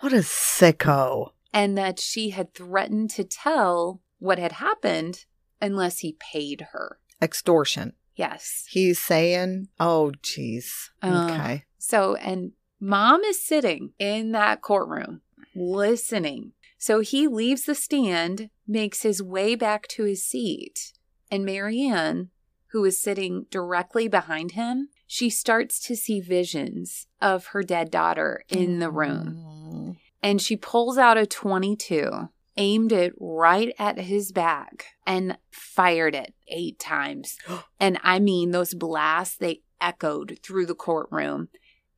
What 0.00 0.12
a 0.12 0.16
sicko. 0.16 1.32
and 1.52 1.76
that 1.78 1.98
she 1.98 2.30
had 2.30 2.54
threatened 2.54 3.10
to 3.10 3.24
tell 3.24 4.00
what 4.18 4.38
had 4.38 4.52
happened 4.52 5.24
unless 5.60 5.98
he 5.98 6.16
paid 6.18 6.68
her. 6.72 6.98
Extortion. 7.22 7.92
Yes. 8.16 8.64
He's 8.68 8.98
saying, 8.98 9.68
oh, 9.78 10.12
jeez. 10.22 10.88
Uh, 11.02 11.28
Okay. 11.30 11.64
So, 11.78 12.14
and 12.16 12.52
mom 12.78 13.22
is 13.22 13.42
sitting 13.44 13.92
in 13.98 14.32
that 14.32 14.60
courtroom 14.62 15.20
listening. 15.54 16.52
So 16.78 17.00
he 17.00 17.26
leaves 17.28 17.64
the 17.64 17.74
stand, 17.74 18.48
makes 18.70 19.02
his 19.02 19.22
way 19.22 19.54
back 19.54 19.86
to 19.88 20.04
his 20.04 20.24
seat, 20.24 20.92
and 21.30 21.44
Marianne, 21.44 22.30
who 22.68 22.84
is 22.84 23.02
sitting 23.02 23.46
directly 23.50 24.08
behind 24.08 24.52
him, 24.52 24.88
she 25.06 25.28
starts 25.28 25.80
to 25.80 25.96
see 25.96 26.20
visions 26.20 27.08
of 27.20 27.46
her 27.46 27.62
dead 27.62 27.90
daughter 27.90 28.44
in 28.48 28.78
the 28.78 28.90
room. 28.90 29.36
Mm. 29.36 29.96
And 30.22 30.40
she 30.40 30.56
pulls 30.56 30.96
out 30.98 31.16
a 31.18 31.26
22, 31.26 32.28
aimed 32.56 32.92
it 32.92 33.12
right 33.18 33.72
at 33.78 33.98
his 33.98 34.30
back, 34.32 34.86
and 35.06 35.36
fired 35.50 36.14
it 36.14 36.34
eight 36.48 36.78
times. 36.78 37.36
and 37.80 37.98
I 38.04 38.20
mean, 38.20 38.52
those 38.52 38.74
blasts, 38.74 39.36
they 39.36 39.62
echoed 39.80 40.38
through 40.42 40.66
the 40.66 40.74
courtroom, 40.74 41.48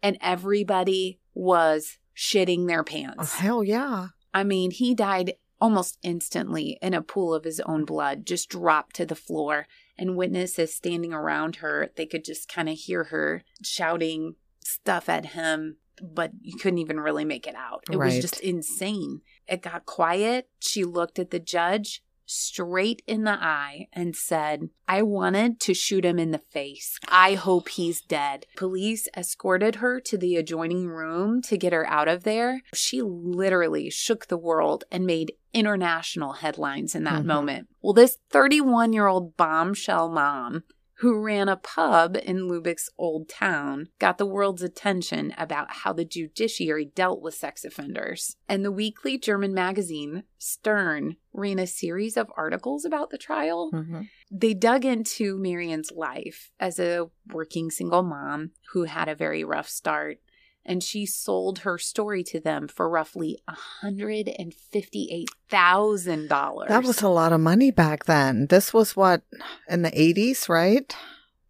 and 0.03 0.17
everybody 0.23 1.21
was 1.35 1.99
shitting 2.17 2.67
their 2.67 2.81
Oh, 2.81 2.85
pants. 2.85 3.35
hell 3.35 3.63
yeah. 3.65 4.09
I 4.35 4.45
mean, 4.45 4.71
he 4.71 4.95
died 4.95 5.35
almost 5.63 5.97
instantly 6.03 6.77
in 6.83 6.93
a 6.93 7.01
pool 7.01 7.33
of 7.33 7.45
his 7.45 7.61
own 7.61 7.85
blood, 7.85 8.27
just 8.27 8.49
dropped 8.49 8.97
to 8.97 9.07
the 9.07 9.15
floor. 9.15 9.69
And 9.97 10.17
witnesses 10.17 10.75
standing 10.75 11.13
around 11.13 11.57
her, 11.57 11.93
they 11.97 12.05
could 12.05 12.25
just 12.25 12.49
kind 12.49 12.69
of 12.69 12.77
hear 12.77 13.05
her 13.05 13.45
shouting 13.63 14.35
stuff 14.65 15.09
at 15.09 15.27
him, 15.27 15.77
but 16.03 16.33
you 16.41 16.59
couldn't 16.59 16.81
even 16.81 16.99
really 16.99 17.25
make 17.25 17.47
it 17.47 17.55
out. 17.55 17.85
It 17.89 17.97
was 17.97 18.19
just 18.19 18.41
insane. 18.41 19.21
It 19.47 19.63
got 19.63 19.87
quiet. 19.87 20.49
She 20.59 20.83
looked 20.83 21.21
at 21.21 21.31
the 21.31 21.39
judge 21.39 22.03
straight 22.27 23.03
in 23.07 23.25
the 23.25 23.33
eye 23.33 23.89
and 23.93 24.15
said, 24.17 24.69
I 24.89 25.03
wanted 25.03 25.61
to 25.61 25.75
shoot 25.75 26.05
him 26.05 26.19
in 26.19 26.31
the 26.31 26.39
face. 26.39 26.99
I 27.09 27.35
hope 27.35 27.69
he's 27.71 28.01
dead. 28.01 28.47
Police 28.57 29.09
escorted 29.17 29.77
her 29.77 30.01
to 30.01 30.17
the 30.19 30.37
adjoining 30.37 30.87
room 30.89 31.43
to 31.43 31.57
get 31.57 31.73
her 31.73 31.87
out 31.87 32.09
of 32.09 32.25
there. 32.25 32.63
She 32.75 33.03
literally 33.03 33.91
shook 33.91 34.27
the 34.29 34.37
world 34.37 34.85
and 34.91 35.07
made 35.07 35.33
international 35.53 36.35
headlines 36.35 36.95
in 36.95 37.05
that 37.05 37.23
Mhm. 37.23 37.27
moment. 37.27 37.69
Well, 37.83 37.93
this 37.93 38.19
31 38.31 38.93
year 38.93 39.07
old 39.07 39.37
bombshell 39.37 40.09
mom 40.09 40.65
who 41.03 41.21
ran 41.21 41.49
a 41.49 41.57
pub 41.57 42.17
in 42.17 42.49
Lübeck's 42.49 42.89
old 42.97 43.29
town, 43.29 43.89
got 43.99 44.19
the 44.19 44.27
world's 44.27 44.63
attention 44.63 45.35
about 45.37 45.67
how 45.69 45.93
the 45.93 46.05
judiciary 46.05 46.85
dealt 46.85 47.21
with 47.21 47.35
sex 47.35 47.65
offenders. 47.65 48.37
And 48.49 48.65
the 48.65 48.71
weekly 48.71 49.19
German 49.19 49.53
magazine, 49.53 50.23
Stern, 50.39 51.17
ran 51.33 51.59
a 51.59 51.67
series 51.67 52.17
of 52.17 52.31
articles 52.37 52.85
about 52.85 53.11
the 53.11 53.19
trial. 53.19 53.73
Mhm. 53.73 54.09
They 54.31 54.55
dug 54.55 54.85
into 54.85 55.37
Marian's 55.37 55.91
life 55.91 56.53
as 56.61 56.79
a 56.79 57.11
working 57.33 57.73
single 57.73 58.05
mom 58.05 58.53
who 58.73 58.85
had 58.85 59.09
a 59.09 59.17
very 59.17 59.43
rough 59.43 59.69
start, 59.69 60.21
and 60.65 60.83
she 60.83 61.07
sold 61.07 61.61
her 61.61 61.79
story 61.79 62.23
to 62.25 62.41
them 62.41 62.69
for 62.69 62.89
roughly 62.89 63.39
$158,000. 63.83 66.69
That 66.69 66.85
was 66.85 67.03
a 67.03 67.09
lot 67.09 67.33
of 67.33 67.41
money 67.41 67.71
back 67.71 68.05
then. 68.05 68.47
This 68.47 68.73
was 68.73 68.97
what 68.97 69.23
in 69.69 69.83
the 69.83 69.91
80s, 69.91 70.49
right? 70.49 70.95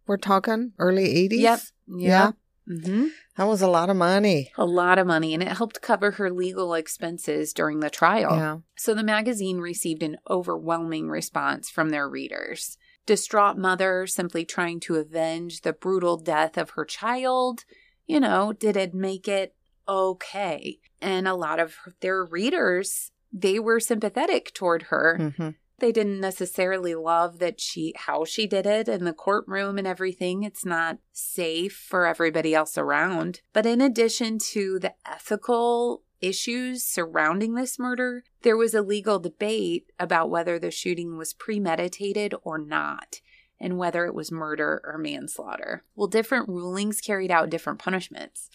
We're 0.07 0.17
talking 0.17 0.73
early 0.79 1.29
80s? 1.29 1.39
Yep. 1.39 1.59
Yeah. 1.87 2.31
hmm 2.67 3.07
That 3.37 3.47
was 3.47 3.61
a 3.61 3.67
lot 3.67 3.89
of 3.89 3.95
money. 3.95 4.51
A 4.57 4.65
lot 4.65 4.99
of 4.99 5.07
money, 5.07 5.33
and 5.33 5.43
it 5.43 5.49
helped 5.49 5.81
cover 5.81 6.11
her 6.11 6.31
legal 6.31 6.73
expenses 6.73 7.53
during 7.53 7.79
the 7.79 7.89
trial. 7.89 8.35
Yeah. 8.35 8.57
So 8.75 8.93
the 8.93 9.03
magazine 9.03 9.59
received 9.59 10.03
an 10.03 10.17
overwhelming 10.29 11.09
response 11.09 11.69
from 11.69 11.89
their 11.89 12.09
readers. 12.09 12.77
Distraught 13.05 13.57
mother 13.57 14.07
simply 14.07 14.45
trying 14.45 14.79
to 14.81 14.95
avenge 14.95 15.61
the 15.61 15.73
brutal 15.73 16.17
death 16.17 16.57
of 16.57 16.71
her 16.71 16.85
child, 16.85 17.65
you 18.05 18.19
know, 18.19 18.53
did 18.53 18.75
it 18.77 18.93
make 18.93 19.27
it 19.27 19.55
okay? 19.87 20.79
And 21.01 21.27
a 21.27 21.35
lot 21.35 21.59
of 21.59 21.75
their 21.99 22.23
readers, 22.23 23.11
they 23.31 23.59
were 23.59 23.79
sympathetic 23.79 24.53
toward 24.53 24.83
her. 24.83 25.33
hmm 25.37 25.49
They 25.79 25.91
didn't 25.91 26.21
necessarily 26.21 26.95
love 26.95 27.39
that 27.39 27.59
she 27.59 27.93
how 27.95 28.23
she 28.25 28.47
did 28.47 28.65
it 28.65 28.87
in 28.87 29.03
the 29.03 29.13
courtroom 29.13 29.77
and 29.77 29.87
everything. 29.87 30.43
It's 30.43 30.63
not 30.65 30.99
safe 31.11 31.75
for 31.75 32.05
everybody 32.05 32.53
else 32.55 32.77
around. 32.77 33.41
But 33.51 33.65
in 33.65 33.81
addition 33.81 34.37
to 34.53 34.79
the 34.79 34.93
ethical 35.05 36.03
issues 36.21 36.85
surrounding 36.85 37.55
this 37.55 37.77
murder, 37.77 38.23
there 38.43 38.55
was 38.55 38.73
a 38.73 38.81
legal 38.81 39.19
debate 39.19 39.91
about 39.99 40.29
whether 40.29 40.57
the 40.57 40.71
shooting 40.71 41.17
was 41.17 41.33
premeditated 41.33 42.33
or 42.43 42.57
not 42.57 43.19
and 43.63 43.77
whether 43.77 44.05
it 44.05 44.13
was 44.13 44.31
murder 44.31 44.81
or 44.83 44.97
manslaughter. 44.97 45.85
Well, 45.95 46.09
different 46.09 46.49
rulings 46.49 46.99
carried 46.99 47.31
out 47.31 47.49
different 47.49 47.79
punishments. 47.79 48.49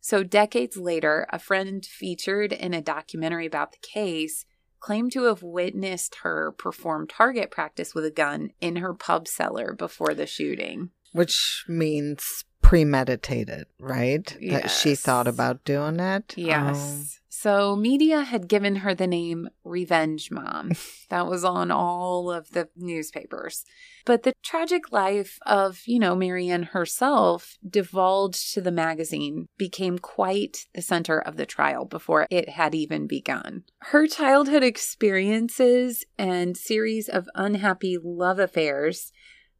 So, 0.00 0.24
decades 0.24 0.76
later, 0.76 1.26
a 1.30 1.38
friend 1.38 1.84
featured 1.84 2.52
in 2.52 2.72
a 2.72 2.80
documentary 2.80 3.46
about 3.46 3.72
the 3.72 3.78
case 3.78 4.46
claimed 4.80 5.12
to 5.12 5.24
have 5.24 5.42
witnessed 5.42 6.16
her 6.22 6.52
perform 6.52 7.06
target 7.06 7.50
practice 7.50 7.94
with 7.94 8.04
a 8.04 8.10
gun 8.10 8.50
in 8.60 8.76
her 8.76 8.94
pub 8.94 9.28
cellar 9.28 9.74
before 9.74 10.14
the 10.14 10.26
shooting. 10.26 10.90
Which 11.12 11.64
means 11.68 12.44
premeditated, 12.62 13.66
right? 13.78 14.36
That 14.48 14.70
she 14.70 14.94
thought 14.94 15.28
about 15.28 15.64
doing 15.64 16.00
it. 16.00 16.34
Yes. 16.36 16.76
Um, 16.76 17.04
So, 17.36 17.74
media 17.74 18.22
had 18.22 18.46
given 18.46 18.76
her 18.76 18.94
the 18.94 19.08
name 19.08 19.48
Revenge 19.64 20.30
Mom. 20.30 20.70
that 21.10 21.26
was 21.26 21.44
on 21.44 21.72
all 21.72 22.30
of 22.30 22.50
the 22.50 22.68
newspapers. 22.76 23.64
But 24.06 24.22
the 24.22 24.34
tragic 24.44 24.92
life 24.92 25.40
of, 25.44 25.82
you 25.84 25.98
know, 25.98 26.14
Marianne 26.14 26.62
herself, 26.62 27.58
divulged 27.68 28.54
to 28.54 28.60
the 28.60 28.70
magazine, 28.70 29.48
became 29.58 29.98
quite 29.98 30.66
the 30.74 30.80
center 30.80 31.18
of 31.18 31.36
the 31.36 31.44
trial 31.44 31.84
before 31.84 32.28
it 32.30 32.50
had 32.50 32.72
even 32.72 33.08
begun. 33.08 33.64
Her 33.80 34.06
childhood 34.06 34.62
experiences 34.62 36.04
and 36.16 36.56
series 36.56 37.08
of 37.08 37.28
unhappy 37.34 37.98
love 38.00 38.38
affairs 38.38 39.10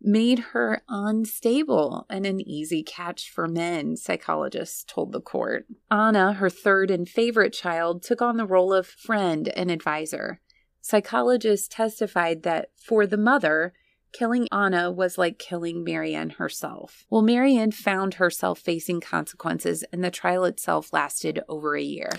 made 0.05 0.39
her 0.39 0.83
unstable 0.89 2.07
and 2.09 2.27
an 2.27 2.41
easy 2.41 2.83
catch 2.83 3.31
for 3.31 3.49
men, 3.49 3.97
psychologists 3.97 4.85
told 4.85 5.13
the 5.13 5.21
court. 5.21 5.67
Anna, 5.91 6.35
her 6.35 6.51
third 6.51 6.91
and 6.91 7.09
favorite 7.09 7.53
child, 7.53 8.03
took 8.03 8.21
on 8.21 8.37
the 8.37 8.47
role 8.47 8.73
of 8.73 8.87
friend 8.87 9.49
and 9.49 9.71
advisor. 9.71 10.41
Psychologists 10.81 11.69
testified 11.69 12.43
that 12.43 12.69
for 12.77 13.07
the 13.07 13.17
mother, 13.17 13.73
killing 14.12 14.47
Anna 14.53 14.90
was 14.90 15.19
like 15.19 15.38
killing 15.38 15.83
Marianne 15.83 16.31
herself. 16.31 17.07
Well, 17.11 17.23
Marianne 17.23 17.73
found 17.73 18.14
herself 18.14 18.59
facing 18.59 19.01
consequences, 19.01 19.85
and 19.93 20.05
the 20.05 20.11
trial 20.11 20.45
itself 20.45 20.93
lasted 20.93 21.40
over 21.49 21.77
a 21.77 21.83
year. 21.83 22.11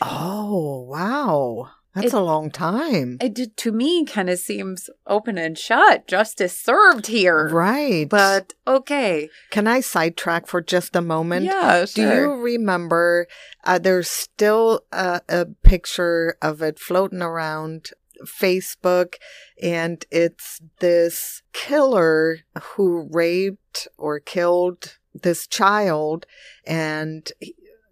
Oh, 0.00 0.86
wow. 0.88 1.68
That's 1.94 2.06
It- 2.08 2.14
a 2.14 2.20
long 2.20 2.50
time. 2.50 3.18
It 3.20 3.34
did, 3.34 3.56
to 3.58 3.70
me 3.72 4.04
kind 4.06 4.30
of 4.30 4.38
seems 4.38 4.88
open 5.06 5.36
and 5.36 5.58
shut. 5.58 6.06
Justice 6.08 6.58
served 6.58 7.06
here. 7.08 7.48
right. 7.48 8.08
But 8.08 8.54
okay. 8.66 9.28
can 9.50 9.66
I 9.66 9.80
sidetrack 9.80 10.46
for 10.46 10.62
just 10.62 10.96
a 10.96 11.02
moment? 11.02 11.44
yeah, 11.44 11.84
sure. 11.84 11.86
Do 11.94 12.02
you 12.02 12.32
remember? 12.42 13.26
Uh, 13.64 13.78
there's 13.78 14.08
still 14.08 14.80
a, 14.90 15.20
a 15.28 15.46
picture 15.62 16.36
of 16.40 16.62
it 16.62 16.78
floating 16.78 17.20
around 17.22 17.90
Facebook, 18.24 19.14
and 19.60 20.04
it's 20.10 20.60
this 20.78 21.42
killer 21.52 22.38
who 22.62 23.08
raped 23.10 23.88
or 23.98 24.18
killed 24.20 24.96
this 25.14 25.46
child, 25.46 26.24
and 26.66 27.30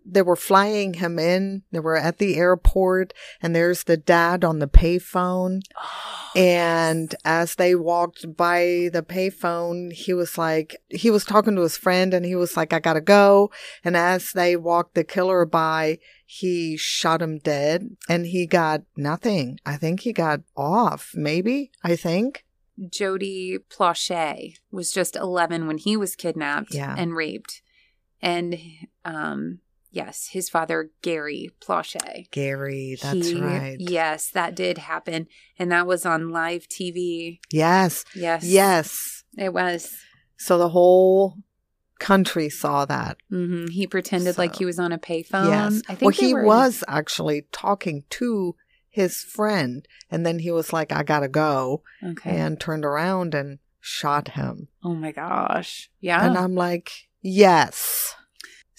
they 0.04 0.22
were 0.22 0.36
flying 0.36 0.94
him 0.94 1.18
in. 1.18 1.62
They 1.72 1.80
were 1.80 1.96
at 1.96 2.18
the 2.18 2.36
airport, 2.36 3.12
and 3.42 3.54
there's 3.54 3.84
the 3.84 3.96
dad 3.96 4.44
on 4.44 4.58
the 4.58 4.68
payphone. 4.68 5.60
And 6.36 7.12
as 7.24 7.56
they 7.56 7.74
walked 7.74 8.36
by 8.36 8.88
the 8.92 9.02
payphone, 9.04 9.92
he 9.92 10.14
was 10.14 10.38
like, 10.38 10.76
he 10.88 11.10
was 11.10 11.24
talking 11.24 11.56
to 11.56 11.62
his 11.62 11.76
friend 11.76 12.14
and 12.14 12.24
he 12.24 12.36
was 12.36 12.56
like, 12.56 12.72
I 12.72 12.78
gotta 12.78 13.00
go. 13.00 13.50
And 13.84 13.96
as 13.96 14.30
they 14.30 14.54
walked 14.54 14.94
the 14.94 15.02
killer 15.02 15.44
by, 15.44 15.98
he 16.24 16.76
shot 16.76 17.20
him 17.20 17.38
dead 17.38 17.96
and 18.08 18.26
he 18.26 18.46
got 18.46 18.82
nothing. 18.96 19.58
I 19.66 19.76
think 19.76 20.02
he 20.02 20.12
got 20.12 20.42
off, 20.56 21.10
maybe, 21.16 21.72
I 21.82 21.96
think. 21.96 22.44
Jody 22.88 23.58
Plauché 23.68 24.54
was 24.70 24.92
just 24.92 25.16
11 25.16 25.66
when 25.66 25.78
he 25.78 25.96
was 25.96 26.14
kidnapped 26.14 26.72
Yeah. 26.72 26.94
and 26.96 27.12
raped. 27.16 27.60
And 28.22 28.56
um 29.04 29.58
yes, 29.90 30.28
his 30.32 30.48
father 30.48 30.90
Gary 31.02 31.50
Plauché. 31.60 32.30
Gary, 32.30 32.96
that's 33.00 33.28
He- 33.28 33.40
right. 33.40 33.76
Yes, 33.78 34.30
that 34.30 34.54
did 34.54 34.78
happen 34.78 35.26
and 35.58 35.70
that 35.72 35.86
was 35.86 36.04
on 36.06 36.30
live 36.30 36.68
TV. 36.68 37.40
Yes. 37.50 38.04
Yes. 38.14 38.44
Yes. 38.44 39.24
It 39.36 39.52
was. 39.52 39.96
So 40.36 40.58
the 40.58 40.70
whole 40.70 41.36
country 41.98 42.48
saw 42.48 42.84
that. 42.86 43.18
hmm 43.28 43.66
He 43.68 43.86
pretended 43.86 44.38
like 44.38 44.56
he 44.56 44.64
was 44.64 44.78
on 44.78 44.90
a 44.92 44.98
payphone. 44.98 45.48
yes. 45.48 45.82
I 45.88 45.94
think 45.94 46.02
Well, 46.02 46.10
he 46.28 46.32
were- 46.34 46.44
was 46.44 46.82
actually 46.88 47.46
talking 47.52 48.04
to 48.10 48.56
his 48.88 49.18
friend 49.22 49.86
and 50.10 50.24
then 50.26 50.38
he 50.40 50.50
was 50.50 50.72
like, 50.72 50.92
I 50.92 51.02
gotta 51.02 51.28
go. 51.28 51.82
Okay. 52.02 52.30
and 52.36 52.58
turned 52.58 52.84
around 52.84 53.34
and 53.34 53.58
shot 53.80 54.28
him. 54.32 54.68
oh 54.82 54.94
my 54.94 55.12
gosh. 55.12 55.90
Yeah. 56.00 56.24
And 56.26 56.36
I'm 56.38 56.54
like, 56.54 56.90
yes. 57.22 58.14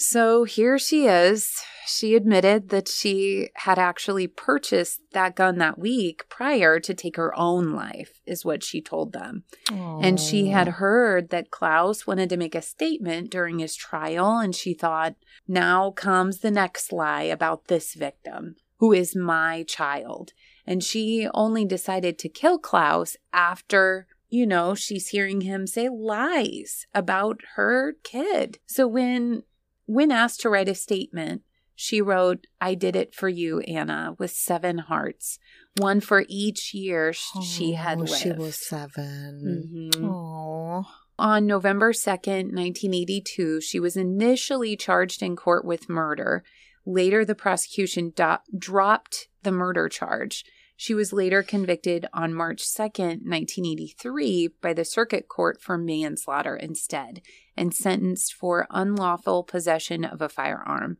So 0.01 0.45
here 0.45 0.79
she 0.79 1.05
is. 1.05 1.61
She 1.85 2.15
admitted 2.15 2.69
that 2.69 2.87
she 2.87 3.49
had 3.55 3.77
actually 3.77 4.25
purchased 4.25 5.01
that 5.11 5.35
gun 5.35 5.59
that 5.59 5.77
week 5.77 6.27
prior 6.27 6.79
to 6.79 6.93
take 6.95 7.17
her 7.17 7.37
own 7.37 7.73
life, 7.73 8.19
is 8.25 8.43
what 8.43 8.63
she 8.63 8.81
told 8.81 9.13
them. 9.13 9.43
And 9.69 10.19
she 10.19 10.47
had 10.47 10.67
heard 10.67 11.29
that 11.29 11.51
Klaus 11.51 12.07
wanted 12.07 12.29
to 12.29 12.37
make 12.37 12.55
a 12.55 12.61
statement 12.63 13.29
during 13.29 13.59
his 13.59 13.75
trial, 13.75 14.39
and 14.39 14.55
she 14.55 14.73
thought, 14.73 15.15
now 15.47 15.91
comes 15.91 16.39
the 16.39 16.51
next 16.51 16.91
lie 16.91 17.23
about 17.23 17.67
this 17.67 17.93
victim, 17.93 18.55
who 18.77 18.93
is 18.93 19.15
my 19.15 19.63
child. 19.67 20.33
And 20.65 20.83
she 20.83 21.27
only 21.33 21.65
decided 21.65 22.17
to 22.19 22.29
kill 22.29 22.57
Klaus 22.57 23.17
after, 23.33 24.07
you 24.29 24.47
know, 24.47 24.73
she's 24.73 25.09
hearing 25.09 25.41
him 25.41 25.67
say 25.67 25.89
lies 25.89 26.87
about 26.93 27.41
her 27.55 27.97
kid. 28.03 28.59
So 28.65 28.87
when 28.87 29.43
when 29.93 30.11
asked 30.11 30.41
to 30.41 30.49
write 30.49 30.69
a 30.69 30.75
statement, 30.75 31.41
she 31.75 32.01
wrote, 32.01 32.47
I 32.59 32.75
did 32.75 32.95
it 32.95 33.13
for 33.15 33.27
you, 33.27 33.59
Anna, 33.61 34.15
with 34.19 34.31
seven 34.31 34.77
hearts, 34.77 35.39
one 35.79 35.99
for 35.99 36.23
each 36.29 36.73
year 36.73 37.11
sh- 37.13 37.25
she 37.43 37.73
had 37.73 37.97
Oh, 37.97 38.01
lived. 38.01 38.21
She 38.21 38.31
was 38.31 38.55
7 38.55 39.91
Mhm. 39.93 40.03
Oh. 40.05 40.85
On 41.19 41.45
November 41.45 41.91
2nd, 41.93 42.51
1982, 42.53 43.61
she 43.61 43.79
was 43.79 43.95
initially 43.97 44.75
charged 44.75 45.21
in 45.21 45.35
court 45.35 45.65
with 45.65 45.89
murder. 45.89 46.43
Later, 46.85 47.23
the 47.25 47.35
prosecution 47.35 48.11
do- 48.15 48.37
dropped 48.57 49.27
the 49.43 49.51
murder 49.51 49.87
charge. 49.89 50.43
She 50.81 50.95
was 50.95 51.13
later 51.13 51.43
convicted 51.43 52.07
on 52.11 52.33
March 52.33 52.63
2nd, 52.63 53.21
1983, 53.23 54.49
by 54.61 54.73
the 54.73 54.83
circuit 54.83 55.27
court 55.27 55.61
for 55.61 55.77
manslaughter 55.77 56.55
instead 56.55 57.21
and 57.55 57.71
sentenced 57.71 58.33
for 58.33 58.65
unlawful 58.71 59.43
possession 59.43 60.03
of 60.03 60.23
a 60.23 60.27
firearm. 60.27 60.97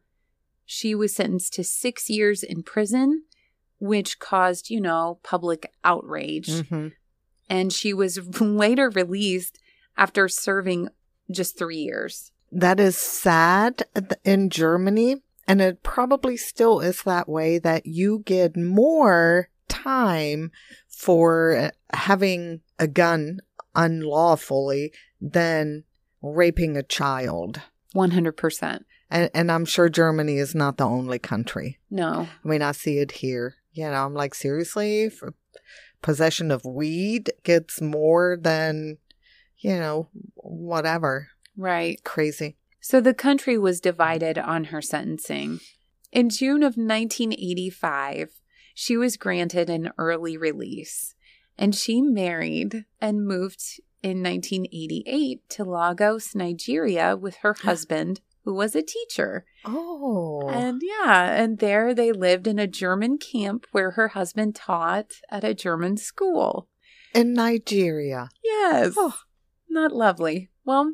She 0.67 0.93
was 0.93 1.15
sentenced 1.15 1.53
to 1.53 1.63
six 1.63 2.11
years 2.11 2.43
in 2.43 2.61
prison, 2.61 3.23
which 3.79 4.19
caused, 4.19 4.69
you 4.69 4.79
know, 4.79 5.17
public 5.23 5.73
outrage 5.83 6.49
Mhm. 6.49 6.91
and 7.49 7.73
she 7.73 7.91
was 7.91 8.19
later 8.39 8.91
released 8.91 9.57
after 9.97 10.27
serving 10.27 10.89
just 11.31 11.57
three 11.57 11.79
years. 11.79 12.31
That 12.51 12.79
is 12.79 12.97
sad 12.97 13.87
in 14.23 14.51
Germany. 14.51 15.23
And 15.47 15.59
it 15.59 15.81
probably 15.81 16.37
still 16.37 16.81
is 16.81 17.01
that 17.01 17.27
way 17.27 17.57
that 17.57 17.87
you 17.87 18.19
get 18.19 18.55
more 18.55 19.49
time 19.83 20.51
for 20.87 21.71
having 21.93 22.61
a 22.79 22.87
gun 22.87 23.39
unlawfully 23.75 24.91
than 25.19 25.83
raping 26.21 26.77
a 26.77 26.83
child. 26.83 27.61
100%. 27.95 28.79
And, 29.09 29.29
and 29.33 29.51
I'm 29.51 29.65
sure 29.65 29.89
Germany 29.89 30.37
is 30.37 30.55
not 30.55 30.77
the 30.77 30.85
only 30.85 31.19
country. 31.19 31.79
No. 31.89 32.27
I 32.43 32.47
mean, 32.47 32.61
I 32.61 32.71
see 32.71 32.99
it 32.99 33.11
here. 33.11 33.55
You 33.73 33.85
know, 33.85 34.05
I'm 34.05 34.13
like, 34.13 34.33
seriously? 34.33 35.09
For 35.09 35.33
possession 36.01 36.51
of 36.51 36.65
weed 36.65 37.31
gets 37.43 37.81
more 37.81 38.37
than, 38.39 38.97
you 39.57 39.77
know, 39.77 40.09
whatever. 40.35 41.29
Right. 41.57 42.01
Crazy. 42.03 42.57
So 42.79 42.99
the 42.99 43.13
country 43.13 43.57
was 43.57 43.79
divided 43.79 44.37
on 44.37 44.65
her 44.65 44.81
sentencing. 44.81 45.59
In 46.11 46.29
June 46.29 46.63
of 46.63 46.75
1985, 46.75 48.40
she 48.81 48.97
was 48.97 49.15
granted 49.15 49.69
an 49.69 49.91
early 49.99 50.35
release 50.35 51.13
and 51.55 51.75
she 51.75 52.01
married 52.01 52.83
and 52.99 53.27
moved 53.27 53.79
in 54.01 54.23
1988 54.23 55.47
to 55.49 55.63
Lagos, 55.63 56.33
Nigeria 56.33 57.15
with 57.15 57.35
her 57.43 57.53
husband 57.53 58.21
who 58.43 58.55
was 58.55 58.75
a 58.75 58.81
teacher. 58.81 59.45
Oh. 59.65 60.49
And 60.49 60.81
yeah, 60.83 61.31
and 61.31 61.59
there 61.59 61.93
they 61.93 62.11
lived 62.11 62.47
in 62.47 62.57
a 62.57 62.65
German 62.65 63.19
camp 63.19 63.67
where 63.71 63.91
her 63.91 64.07
husband 64.07 64.55
taught 64.55 65.11
at 65.29 65.43
a 65.43 65.53
German 65.53 65.97
school. 65.97 66.67
In 67.13 67.33
Nigeria. 67.35 68.29
Yes. 68.43 68.95
Oh. 68.97 69.19
Not 69.69 69.91
lovely. 69.91 70.49
Well, 70.65 70.91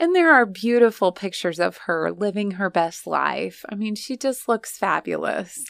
and 0.00 0.12
there 0.12 0.32
are 0.32 0.44
beautiful 0.44 1.12
pictures 1.12 1.60
of 1.60 1.76
her 1.86 2.10
living 2.10 2.52
her 2.52 2.68
best 2.68 3.06
life. 3.06 3.64
I 3.68 3.76
mean, 3.76 3.94
she 3.94 4.16
just 4.16 4.48
looks 4.48 4.76
fabulous. 4.76 5.64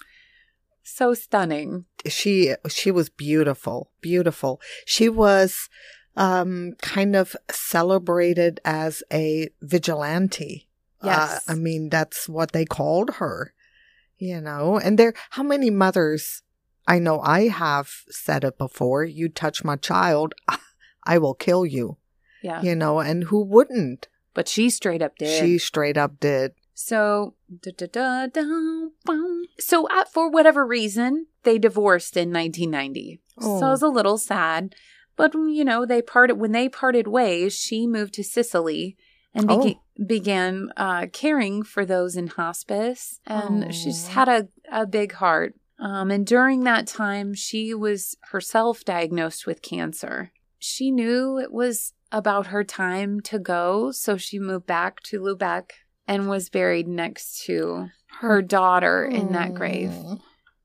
So 0.88 1.14
stunning. 1.14 1.87
She 2.07 2.55
she 2.68 2.92
was 2.92 3.09
beautiful, 3.09 3.90
beautiful. 4.01 4.61
She 4.85 5.09
was 5.09 5.68
um 6.14 6.75
kind 6.81 7.16
of 7.16 7.35
celebrated 7.51 8.61
as 8.64 9.03
a 9.12 9.49
vigilante. 9.61 10.68
Yes. 11.03 11.49
Uh, 11.49 11.53
I 11.53 11.55
mean, 11.57 11.88
that's 11.88 12.29
what 12.29 12.53
they 12.53 12.64
called 12.64 13.14
her. 13.16 13.53
You 14.16 14.40
know, 14.40 14.79
and 14.79 14.96
there 14.96 15.12
how 15.31 15.42
many 15.42 15.70
mothers 15.70 16.42
I 16.87 17.01
know 17.01 17.20
I 17.20 17.49
have 17.49 17.90
said 18.09 18.44
it 18.44 18.57
before, 18.57 19.05
you 19.05 19.29
touch 19.29 19.64
my 19.64 19.75
child, 19.75 20.35
I 21.05 21.18
will 21.18 21.35
kill 21.35 21.66
you. 21.66 21.96
Yeah. 22.42 22.62
You 22.62 22.77
know, 22.77 23.01
and 23.01 23.25
who 23.25 23.42
wouldn't? 23.44 24.07
But 24.35 24.46
she 24.46 24.70
straight 24.70 25.03
up 25.03 25.16
did. 25.18 25.40
She 25.40 25.59
straight 25.59 25.96
up 25.96 26.20
did. 26.20 26.53
So, 26.79 27.33
da, 27.62 27.71
da, 27.75 27.87
da, 28.27 28.89
so 29.59 29.89
uh, 29.89 30.05
for 30.05 30.31
whatever 30.31 30.67
reason, 30.67 31.27
they 31.43 31.59
divorced 31.59 32.19
in 32.19 32.31
1990. 32.31 33.23
Oh. 33.41 33.61
So 33.61 33.67
it 33.69 33.71
was 33.71 33.83
a 33.83 33.89
little 33.89 34.19
sad, 34.19 34.75
but 35.17 35.33
you 35.33 35.65
know 35.65 35.87
they 35.87 36.03
parted 36.03 36.35
when 36.35 36.53
they 36.53 36.69
parted 36.69 37.09
ways. 37.09 37.55
She 37.59 37.87
moved 37.87 38.12
to 38.15 38.23
Sicily 38.23 38.95
and 39.35 39.49
beca- 39.49 39.79
began 40.07 40.71
uh, 40.77 41.07
caring 41.11 41.62
for 41.62 41.87
those 41.87 42.15
in 42.15 42.27
hospice, 42.27 43.21
and 43.27 43.75
she 43.75 43.85
just 43.87 44.09
Oh. 44.11 44.12
had 44.12 44.29
a 44.29 44.49
a 44.71 44.87
big 44.87 45.12
heart. 45.15 45.55
Um, 45.79 46.11
and 46.11 46.27
during 46.27 46.65
that 46.65 46.87
time, 46.87 47.33
she 47.33 47.73
was 47.73 48.17
herself 48.33 48.85
diagnosed 48.85 49.47
with 49.47 49.62
cancer. 49.62 50.31
She 50.59 50.91
knew 50.91 51.39
it 51.39 51.53
was 51.53 51.95
about 52.12 52.49
her 52.49 52.65
time 52.65 53.21
to 53.23 53.39
go, 53.39 53.93
so 53.93 54.19
she 54.19 54.39
moved 54.39 54.67
back 54.67 55.01
to 55.05 55.21
Lubeck 55.21 55.71
and 56.07 56.29
was 56.29 56.49
buried 56.49 56.88
next 56.88 57.45
to 57.45 57.88
her 58.21 58.42
daughter 58.42 59.05
in 59.05 59.33
that 59.33 59.55
grave 59.55 59.92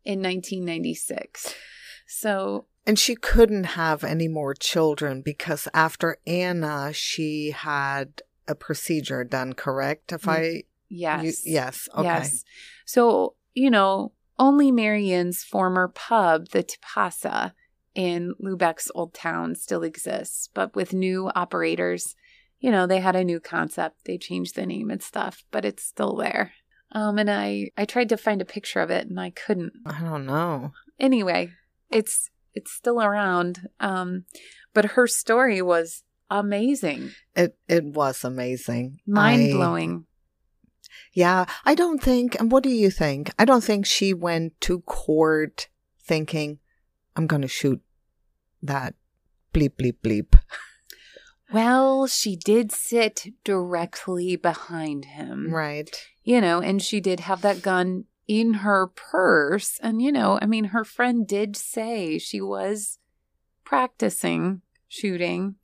in 0.05 0.21
1996. 0.21 1.53
So, 2.07 2.65
And 2.85 2.97
she 2.97 3.15
couldn't 3.15 3.63
have 3.63 4.03
any 4.03 4.27
more 4.27 4.53
children 4.53 5.21
because 5.21 5.67
after 5.73 6.17
Anna, 6.25 6.91
she 6.93 7.51
had 7.51 8.21
a 8.47 8.55
procedure 8.55 9.23
done, 9.23 9.53
correct? 9.53 10.11
If 10.11 10.27
I. 10.27 10.63
yes. 10.89 11.23
You, 11.23 11.53
yes. 11.53 11.89
Okay. 11.95 12.03
Yes. 12.03 12.43
So, 12.85 13.35
you 13.53 13.69
know, 13.69 14.13
only 14.37 14.71
Marianne's 14.71 15.43
former 15.43 15.87
pub, 15.87 16.49
the 16.49 16.63
Tipasa 16.63 17.53
in 17.93 18.33
Lubeck's 18.41 18.89
old 18.95 19.13
town, 19.13 19.55
still 19.55 19.83
exists, 19.83 20.49
but 20.53 20.75
with 20.75 20.93
new 20.93 21.31
operators. 21.35 22.15
You 22.61 22.71
know, 22.71 22.87
they 22.87 22.99
had 23.01 23.15
a 23.15 23.23
new 23.23 23.39
concept. 23.39 24.05
They 24.05 24.17
changed 24.17 24.55
the 24.55 24.65
name 24.65 24.89
and 24.89 25.03
stuff, 25.03 25.43
but 25.51 25.65
it's 25.65 25.83
still 25.83 26.15
there. 26.15 26.53
Um, 26.93 27.17
and 27.17 27.29
I 27.29 27.71
I 27.77 27.85
tried 27.85 28.09
to 28.09 28.17
find 28.17 28.41
a 28.41 28.45
picture 28.45 28.79
of 28.79 28.89
it 28.89 29.07
and 29.07 29.19
I 29.19 29.31
couldn't. 29.31 29.73
I 29.85 29.99
don't 30.01 30.25
know. 30.25 30.71
Anyway, 30.99 31.51
it's 31.89 32.29
it's 32.53 32.71
still 32.71 33.01
around. 33.01 33.67
Um, 33.79 34.25
but 34.73 34.93
her 34.95 35.07
story 35.07 35.61
was 35.61 36.03
amazing, 36.29 37.11
It 37.35 37.57
it 37.67 37.83
was 37.83 38.23
amazing. 38.23 38.99
Mind 39.05 39.51
blowing. 39.51 40.05
Yeah, 41.13 41.45
I 41.65 41.75
don't 41.75 42.01
think. 42.01 42.39
And 42.39 42.51
what 42.51 42.63
do 42.63 42.69
you 42.69 42.89
think? 42.89 43.31
I 43.37 43.45
don't 43.45 43.63
think 43.63 43.85
she 43.85 44.13
went 44.13 44.59
to 44.61 44.81
court 44.81 45.67
thinking, 46.01 46.59
"I'm 47.15 47.27
going 47.27 47.41
to 47.41 47.47
shoot 47.47 47.81
that 48.61 48.95
bleep 49.53 49.75
bleep 49.77 49.97
bleep." 50.03 50.39
Well, 51.51 52.07
she 52.07 52.35
did 52.35 52.71
sit 52.71 53.27
directly 53.43 54.35
behind 54.35 55.05
him. 55.05 55.53
Right. 55.53 55.89
You 56.23 56.39
know, 56.41 56.61
and 56.61 56.81
she 56.81 56.99
did 57.01 57.21
have 57.21 57.41
that 57.41 57.61
gun 57.61 58.05
in 58.27 58.55
her 58.55 58.87
purse. 58.87 59.79
And, 59.81 60.01
you 60.01 60.11
know, 60.11 60.39
I 60.41 60.45
mean, 60.45 60.65
her 60.65 60.85
friend 60.85 61.27
did 61.27 61.57
say 61.57 62.17
she 62.17 62.39
was 62.41 62.99
practicing 63.63 64.61
shooting. 64.87 65.55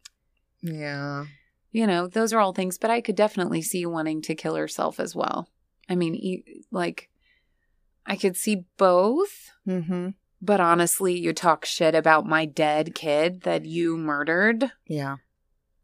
Yeah. 0.61 1.25
You 1.71 1.85
know, 1.87 2.07
those 2.07 2.33
are 2.33 2.39
all 2.39 2.53
things, 2.53 2.77
but 2.77 2.89
I 2.89 3.01
could 3.01 3.15
definitely 3.15 3.61
see 3.61 3.85
wanting 3.85 4.21
to 4.23 4.35
kill 4.35 4.55
herself 4.55 4.99
as 4.99 5.15
well. 5.15 5.49
I 5.89 5.95
mean, 5.95 6.15
e- 6.15 6.63
like, 6.71 7.09
I 8.05 8.15
could 8.15 8.35
see 8.37 8.65
both, 8.77 9.51
Mm-hmm. 9.67 10.09
but 10.41 10.59
honestly, 10.61 11.19
you 11.19 11.33
talk 11.33 11.65
shit 11.65 11.93
about 11.93 12.25
my 12.25 12.45
dead 12.45 12.95
kid 12.95 13.41
that 13.41 13.65
you 13.65 13.97
murdered, 13.97 14.71
Yeah. 14.87 15.17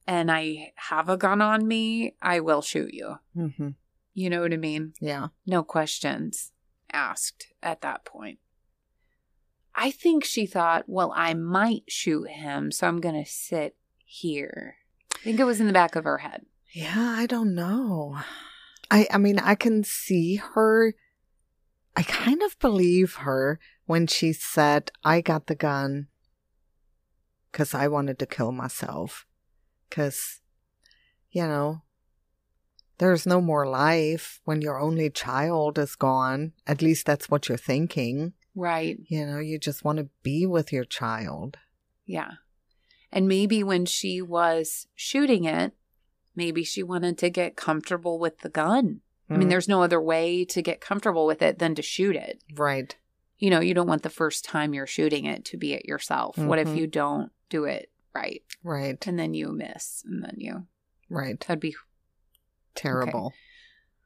And 0.07 0.31
I 0.31 0.73
have 0.75 1.09
a 1.09 1.17
gun 1.17 1.41
on 1.41 1.67
me, 1.67 2.15
I 2.21 2.39
will 2.39 2.61
shoot 2.61 2.93
you. 2.93 3.19
Mm-hmm. 3.35 3.69
You 4.13 4.29
know 4.29 4.41
what 4.41 4.53
I 4.53 4.57
mean? 4.57 4.93
Yeah. 4.99 5.27
No 5.45 5.63
questions 5.63 6.51
asked 6.91 7.47
at 7.61 7.81
that 7.81 8.05
point. 8.05 8.39
I 9.75 9.89
think 9.89 10.23
she 10.23 10.45
thought, 10.45 10.85
well, 10.87 11.11
I 11.15 11.33
might 11.33 11.83
shoot 11.87 12.29
him, 12.29 12.71
so 12.71 12.87
I'm 12.87 13.01
going 13.01 13.23
to 13.23 13.29
sit 13.29 13.75
here. 14.05 14.75
I 15.15 15.19
think 15.19 15.39
it 15.39 15.45
was 15.45 15.59
in 15.59 15.67
the 15.67 15.73
back 15.73 15.95
of 15.95 16.03
her 16.03 16.19
head. 16.19 16.45
Yeah, 16.71 17.15
I 17.17 17.25
don't 17.25 17.55
know. 17.55 18.17
I 18.89 19.07
I 19.11 19.17
mean, 19.17 19.39
I 19.39 19.55
can 19.55 19.83
see 19.83 20.35
her 20.35 20.93
I 21.95 22.03
kind 22.03 22.41
of 22.41 22.57
believe 22.59 23.15
her 23.15 23.59
when 23.85 24.07
she 24.07 24.33
said, 24.33 24.91
"I 25.03 25.21
got 25.21 25.45
the 25.45 25.55
gun 25.55 26.07
cuz 27.51 27.75
I 27.75 27.87
wanted 27.87 28.17
to 28.19 28.25
kill 28.25 28.51
myself." 28.51 29.27
Cuz 29.93 30.41
you 31.31 31.43
know, 31.47 31.81
there's 32.99 33.25
no 33.25 33.41
more 33.41 33.65
life 33.67 34.39
when 34.45 34.61
your 34.61 34.79
only 34.79 35.09
child 35.09 35.79
is 35.79 35.95
gone. 35.95 36.53
At 36.67 36.81
least 36.81 37.05
that's 37.05 37.29
what 37.29 37.49
you're 37.49 37.57
thinking. 37.57 38.33
Right. 38.55 38.97
You 39.07 39.25
know, 39.25 39.39
you 39.39 39.57
just 39.57 39.83
want 39.83 39.97
to 39.97 40.09
be 40.21 40.45
with 40.45 40.71
your 40.71 40.85
child. 40.85 41.57
Yeah. 42.05 42.33
And 43.11 43.27
maybe 43.27 43.63
when 43.63 43.85
she 43.85 44.21
was 44.21 44.85
shooting 44.95 45.43
it, 45.45 45.73
maybe 46.35 46.63
she 46.63 46.83
wanted 46.83 47.17
to 47.19 47.29
get 47.31 47.55
comfortable 47.55 48.19
with 48.19 48.39
the 48.39 48.49
gun. 48.49 49.01
I 49.29 49.37
mean, 49.37 49.47
Mm, 49.47 49.51
there's 49.51 49.67
no 49.67 49.81
other 49.81 50.01
way 50.01 50.45
to 50.45 50.61
get 50.61 50.79
comfortable 50.81 51.25
with 51.25 51.41
it 51.41 51.57
than 51.59 51.73
to 51.75 51.81
shoot 51.81 52.15
it. 52.15 52.43
right. 52.55 52.95
You 53.39 53.49
know, 53.49 53.59
you 53.59 53.73
don't 53.73 53.87
want 53.87 54.03
the 54.03 54.09
first 54.21 54.45
time 54.45 54.73
you're 54.73 54.87
shooting 54.87 55.25
it 55.25 55.43
to 55.45 55.57
be 55.57 55.73
it 55.73 55.85
yourself. 55.85 56.37
What 56.37 56.59
if 56.59 56.67
Mhm. 56.69 56.77
you 56.77 56.87
don't 56.87 57.31
do 57.49 57.65
it 57.65 57.89
right 58.13 58.43
Right. 58.63 59.05
and 59.07 59.17
then 59.19 59.33
you 59.33 59.51
miss 59.51 60.03
and 60.05 60.23
then 60.23 60.35
you, 60.37 60.67
Right. 61.09 61.39
that'd 61.39 61.59
be, 61.59 61.75
Terrible. 62.75 63.33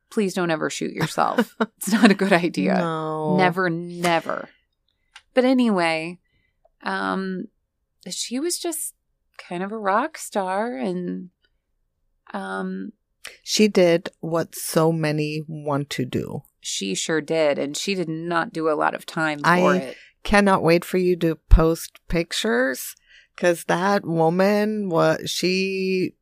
please 0.09 0.33
don't 0.33 0.51
ever 0.51 0.69
shoot 0.69 0.93
yourself. 0.93 1.55
it's 1.77 1.91
not 1.91 2.11
a 2.11 2.15
good 2.15 2.33
idea. 2.33 2.75
No. 2.75 3.37
Never, 3.37 3.69
never. 3.69 4.49
But 5.33 5.45
anyway, 5.45 6.19
um, 6.83 7.45
she 8.09 8.39
was 8.39 8.57
just 8.59 8.93
kind 9.37 9.61
of 9.63 9.71
a 9.71 9.77
rock 9.77 10.17
star 10.17 10.75
and, 10.75 11.29
um, 12.33 12.91
She 13.43 13.67
did 13.67 14.09
what 14.19 14.55
so 14.55 14.91
many 14.91 15.43
want 15.47 15.89
to 15.91 16.05
do. 16.05 16.43
she 16.59 16.95
sure 16.95 17.21
did. 17.21 17.57
And 17.59 17.77
she 17.77 17.93
did 17.95 18.09
not 18.09 18.51
do 18.51 18.69
a 18.69 18.75
lot 18.75 18.93
of 18.95 19.05
time 19.05 19.39
for 19.39 19.45
I- 19.47 19.77
it. 19.77 19.97
Cannot 20.23 20.61
wait 20.63 20.83
for 20.83 20.97
you 20.97 21.15
to 21.17 21.35
post 21.49 21.99
pictures 22.09 22.95
because 23.37 23.63
that 23.65 24.03
woman 24.05 24.89
was 24.89 25.29
she 25.29 26.15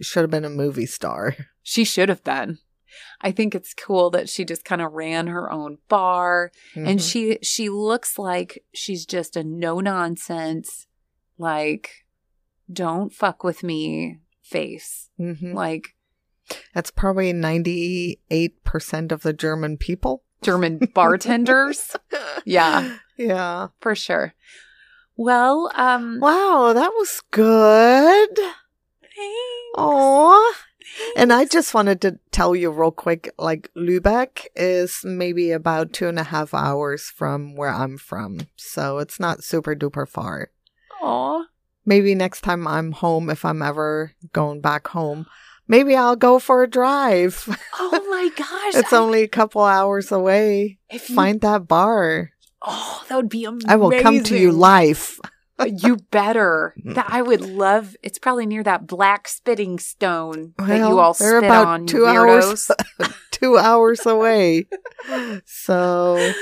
should 0.00 0.22
have 0.22 0.30
been 0.30 0.44
a 0.44 0.50
movie 0.50 0.86
star. 0.86 1.36
She 1.62 1.84
should 1.84 2.08
have 2.08 2.24
been. 2.24 2.58
I 3.20 3.30
think 3.30 3.54
it's 3.54 3.72
cool 3.74 4.10
that 4.10 4.28
she 4.28 4.44
just 4.44 4.64
kind 4.64 4.82
of 4.82 4.92
ran 4.92 5.28
her 5.28 5.48
own 5.52 5.78
bar 5.88 6.50
and 6.74 6.98
Mhm. 6.98 7.08
she 7.12 7.38
she 7.42 7.68
looks 7.68 8.18
like 8.18 8.64
she's 8.74 9.06
just 9.06 9.36
a 9.36 9.44
no 9.44 9.78
nonsense 9.80 10.86
like 11.38 12.04
don't 12.72 13.12
fuck 13.14 13.44
with 13.44 13.62
me 13.62 14.18
face. 14.42 15.08
Mhm. 15.20 15.54
Like 15.54 15.94
That's 16.74 16.90
probably 16.90 17.32
98% 17.32 19.12
of 19.12 19.22
the 19.22 19.32
German 19.32 19.76
people. 19.78 20.24
German 20.42 20.78
bartenders. 20.94 21.96
Yeah. 22.44 22.96
Yeah. 23.16 23.68
For 23.80 23.94
sure. 23.94 24.34
Well, 25.16 25.70
um 25.74 26.18
Wow, 26.20 26.72
that 26.74 26.90
was 26.94 27.22
good. 27.30 28.38
Oh. 29.76 30.54
And 31.16 31.32
I 31.32 31.44
just 31.46 31.72
wanted 31.74 32.00
to 32.02 32.18
tell 32.32 32.54
you 32.54 32.70
real 32.70 32.90
quick 32.90 33.30
like, 33.38 33.70
Lübeck 33.76 34.46
is 34.54 35.00
maybe 35.04 35.50
about 35.50 35.92
two 35.92 36.08
and 36.08 36.18
a 36.18 36.24
half 36.24 36.52
hours 36.52 37.04
from 37.04 37.54
where 37.56 37.70
I'm 37.72 37.96
from. 37.98 38.40
So 38.56 38.98
it's 38.98 39.18
not 39.18 39.42
super 39.44 39.74
duper 39.74 40.06
far. 40.06 40.50
Aw. 41.00 41.44
Maybe 41.86 42.14
next 42.14 42.42
time 42.42 42.66
I'm 42.68 42.92
home, 42.92 43.30
if 43.30 43.44
I'm 43.44 43.62
ever 43.62 44.12
going 44.32 44.60
back 44.60 44.88
home, 44.88 45.26
maybe 45.66 45.96
I'll 45.96 46.16
go 46.16 46.38
for 46.38 46.62
a 46.62 46.68
drive. 46.70 47.48
Oh 47.84 48.06
my 48.10 48.30
gosh. 48.36 48.74
it's 48.76 48.92
I- 48.92 48.98
only 48.98 49.22
a 49.22 49.28
couple 49.28 49.62
hours 49.62 50.12
away. 50.12 50.78
if 50.90 51.08
you- 51.10 51.16
Find 51.16 51.40
that 51.40 51.66
bar. 51.68 52.30
Oh, 52.64 53.04
that 53.08 53.16
would 53.16 53.28
be 53.28 53.44
amazing. 53.44 53.70
I 53.70 53.76
will 53.76 53.90
come 54.00 54.22
to 54.24 54.38
you 54.38 54.52
live. 54.52 55.18
Uh, 55.58 55.64
you 55.66 55.96
better. 56.10 56.74
Mm. 56.84 56.94
That 56.94 57.06
I 57.08 57.22
would 57.22 57.40
love. 57.40 57.96
It's 58.02 58.18
probably 58.18 58.46
near 58.46 58.62
that 58.62 58.86
black 58.86 59.28
spitting 59.28 59.78
stone 59.78 60.54
that 60.58 60.76
you 60.76 60.82
Well, 60.82 60.98
all 61.00 61.12
they're 61.14 61.38
spit 61.40 61.44
about 61.50 61.66
on. 61.66 61.86
two 61.86 62.06
hours- 62.06 62.70
Two 63.32 63.58
hours 63.58 64.06
away. 64.06 64.66
So 65.44 66.32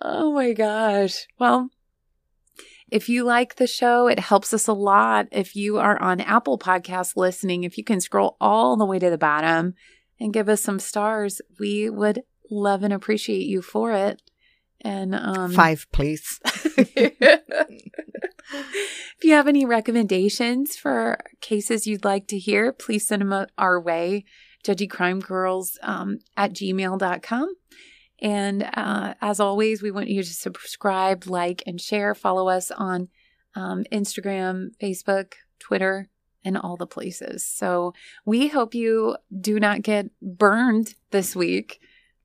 Oh 0.00 0.32
my 0.32 0.52
gosh. 0.52 1.26
Well, 1.38 1.70
if 2.90 3.08
you 3.08 3.24
like 3.24 3.56
the 3.56 3.66
show, 3.66 4.06
it 4.06 4.20
helps 4.20 4.54
us 4.54 4.68
a 4.68 4.72
lot. 4.72 5.26
If 5.32 5.56
you 5.56 5.78
are 5.78 6.00
on 6.00 6.20
Apple 6.20 6.58
Podcasts 6.58 7.16
listening, 7.16 7.64
if 7.64 7.76
you 7.76 7.82
can 7.84 8.00
scroll 8.00 8.36
all 8.40 8.76
the 8.76 8.84
way 8.84 8.98
to 9.00 9.10
the 9.10 9.18
bottom 9.18 9.74
and 10.20 10.32
give 10.32 10.48
us 10.48 10.60
some 10.62 10.78
stars, 10.78 11.40
we 11.58 11.90
would 11.90 12.22
love 12.50 12.84
and 12.84 12.92
appreciate 12.92 13.46
you 13.46 13.60
for 13.60 13.90
it. 13.92 14.22
And 14.86 15.16
um 15.16 15.52
five, 15.52 15.86
please. 15.92 16.40
if 18.52 19.24
you 19.24 19.32
have 19.32 19.48
any 19.48 19.64
recommendations 19.64 20.76
for 20.76 21.18
cases 21.40 21.86
you'd 21.86 22.04
like 22.04 22.28
to 22.28 22.38
hear, 22.38 22.72
please 22.72 23.06
send 23.06 23.22
them 23.22 23.46
our 23.58 23.80
way, 23.80 24.24
judgycrimegirls 24.64 25.76
um, 25.82 26.18
at 26.36 26.52
gmail.com. 26.52 27.54
And 28.20 28.62
uh, 28.74 29.14
as 29.20 29.40
always, 29.40 29.82
we 29.82 29.90
want 29.90 30.08
you 30.08 30.22
to 30.22 30.28
subscribe, 30.28 31.26
like, 31.26 31.64
and 31.66 31.80
share. 31.80 32.14
Follow 32.14 32.48
us 32.48 32.70
on 32.70 33.08
um, 33.56 33.84
Instagram, 33.92 34.68
Facebook, 34.80 35.34
Twitter, 35.58 36.08
and 36.44 36.56
all 36.56 36.76
the 36.76 36.86
places. 36.86 37.44
So 37.44 37.92
we 38.24 38.46
hope 38.46 38.74
you 38.74 39.16
do 39.38 39.58
not 39.58 39.82
get 39.82 40.06
burned 40.22 40.94
this 41.10 41.34
week, 41.34 41.80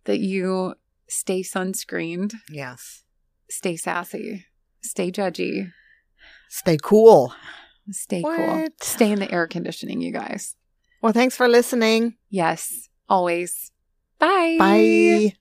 that 0.06 0.20
you 0.20 0.76
stay 1.12 1.42
sunscreened, 1.44 2.34
Yes. 2.50 3.04
stay 3.50 3.76
sassy, 3.76 4.46
stay 4.82 5.12
judgy, 5.12 5.72
Stay 6.50 6.78
cool. 6.82 7.34
stay 7.92 8.24
cool, 8.24 8.68
stay 8.82 9.12
in 9.12 9.20
the 9.20 9.32
air 9.32 9.48
conditioning, 9.48 10.02
you 10.02 10.12
guys. 10.12 10.56
Well, 11.02 11.14
thanks 11.14 11.36
for 11.36 11.48
listening. 11.48 12.16
Yes, 12.30 12.88
always. 13.10 13.72
Bye. 14.20 14.56
Bye. 14.60 15.34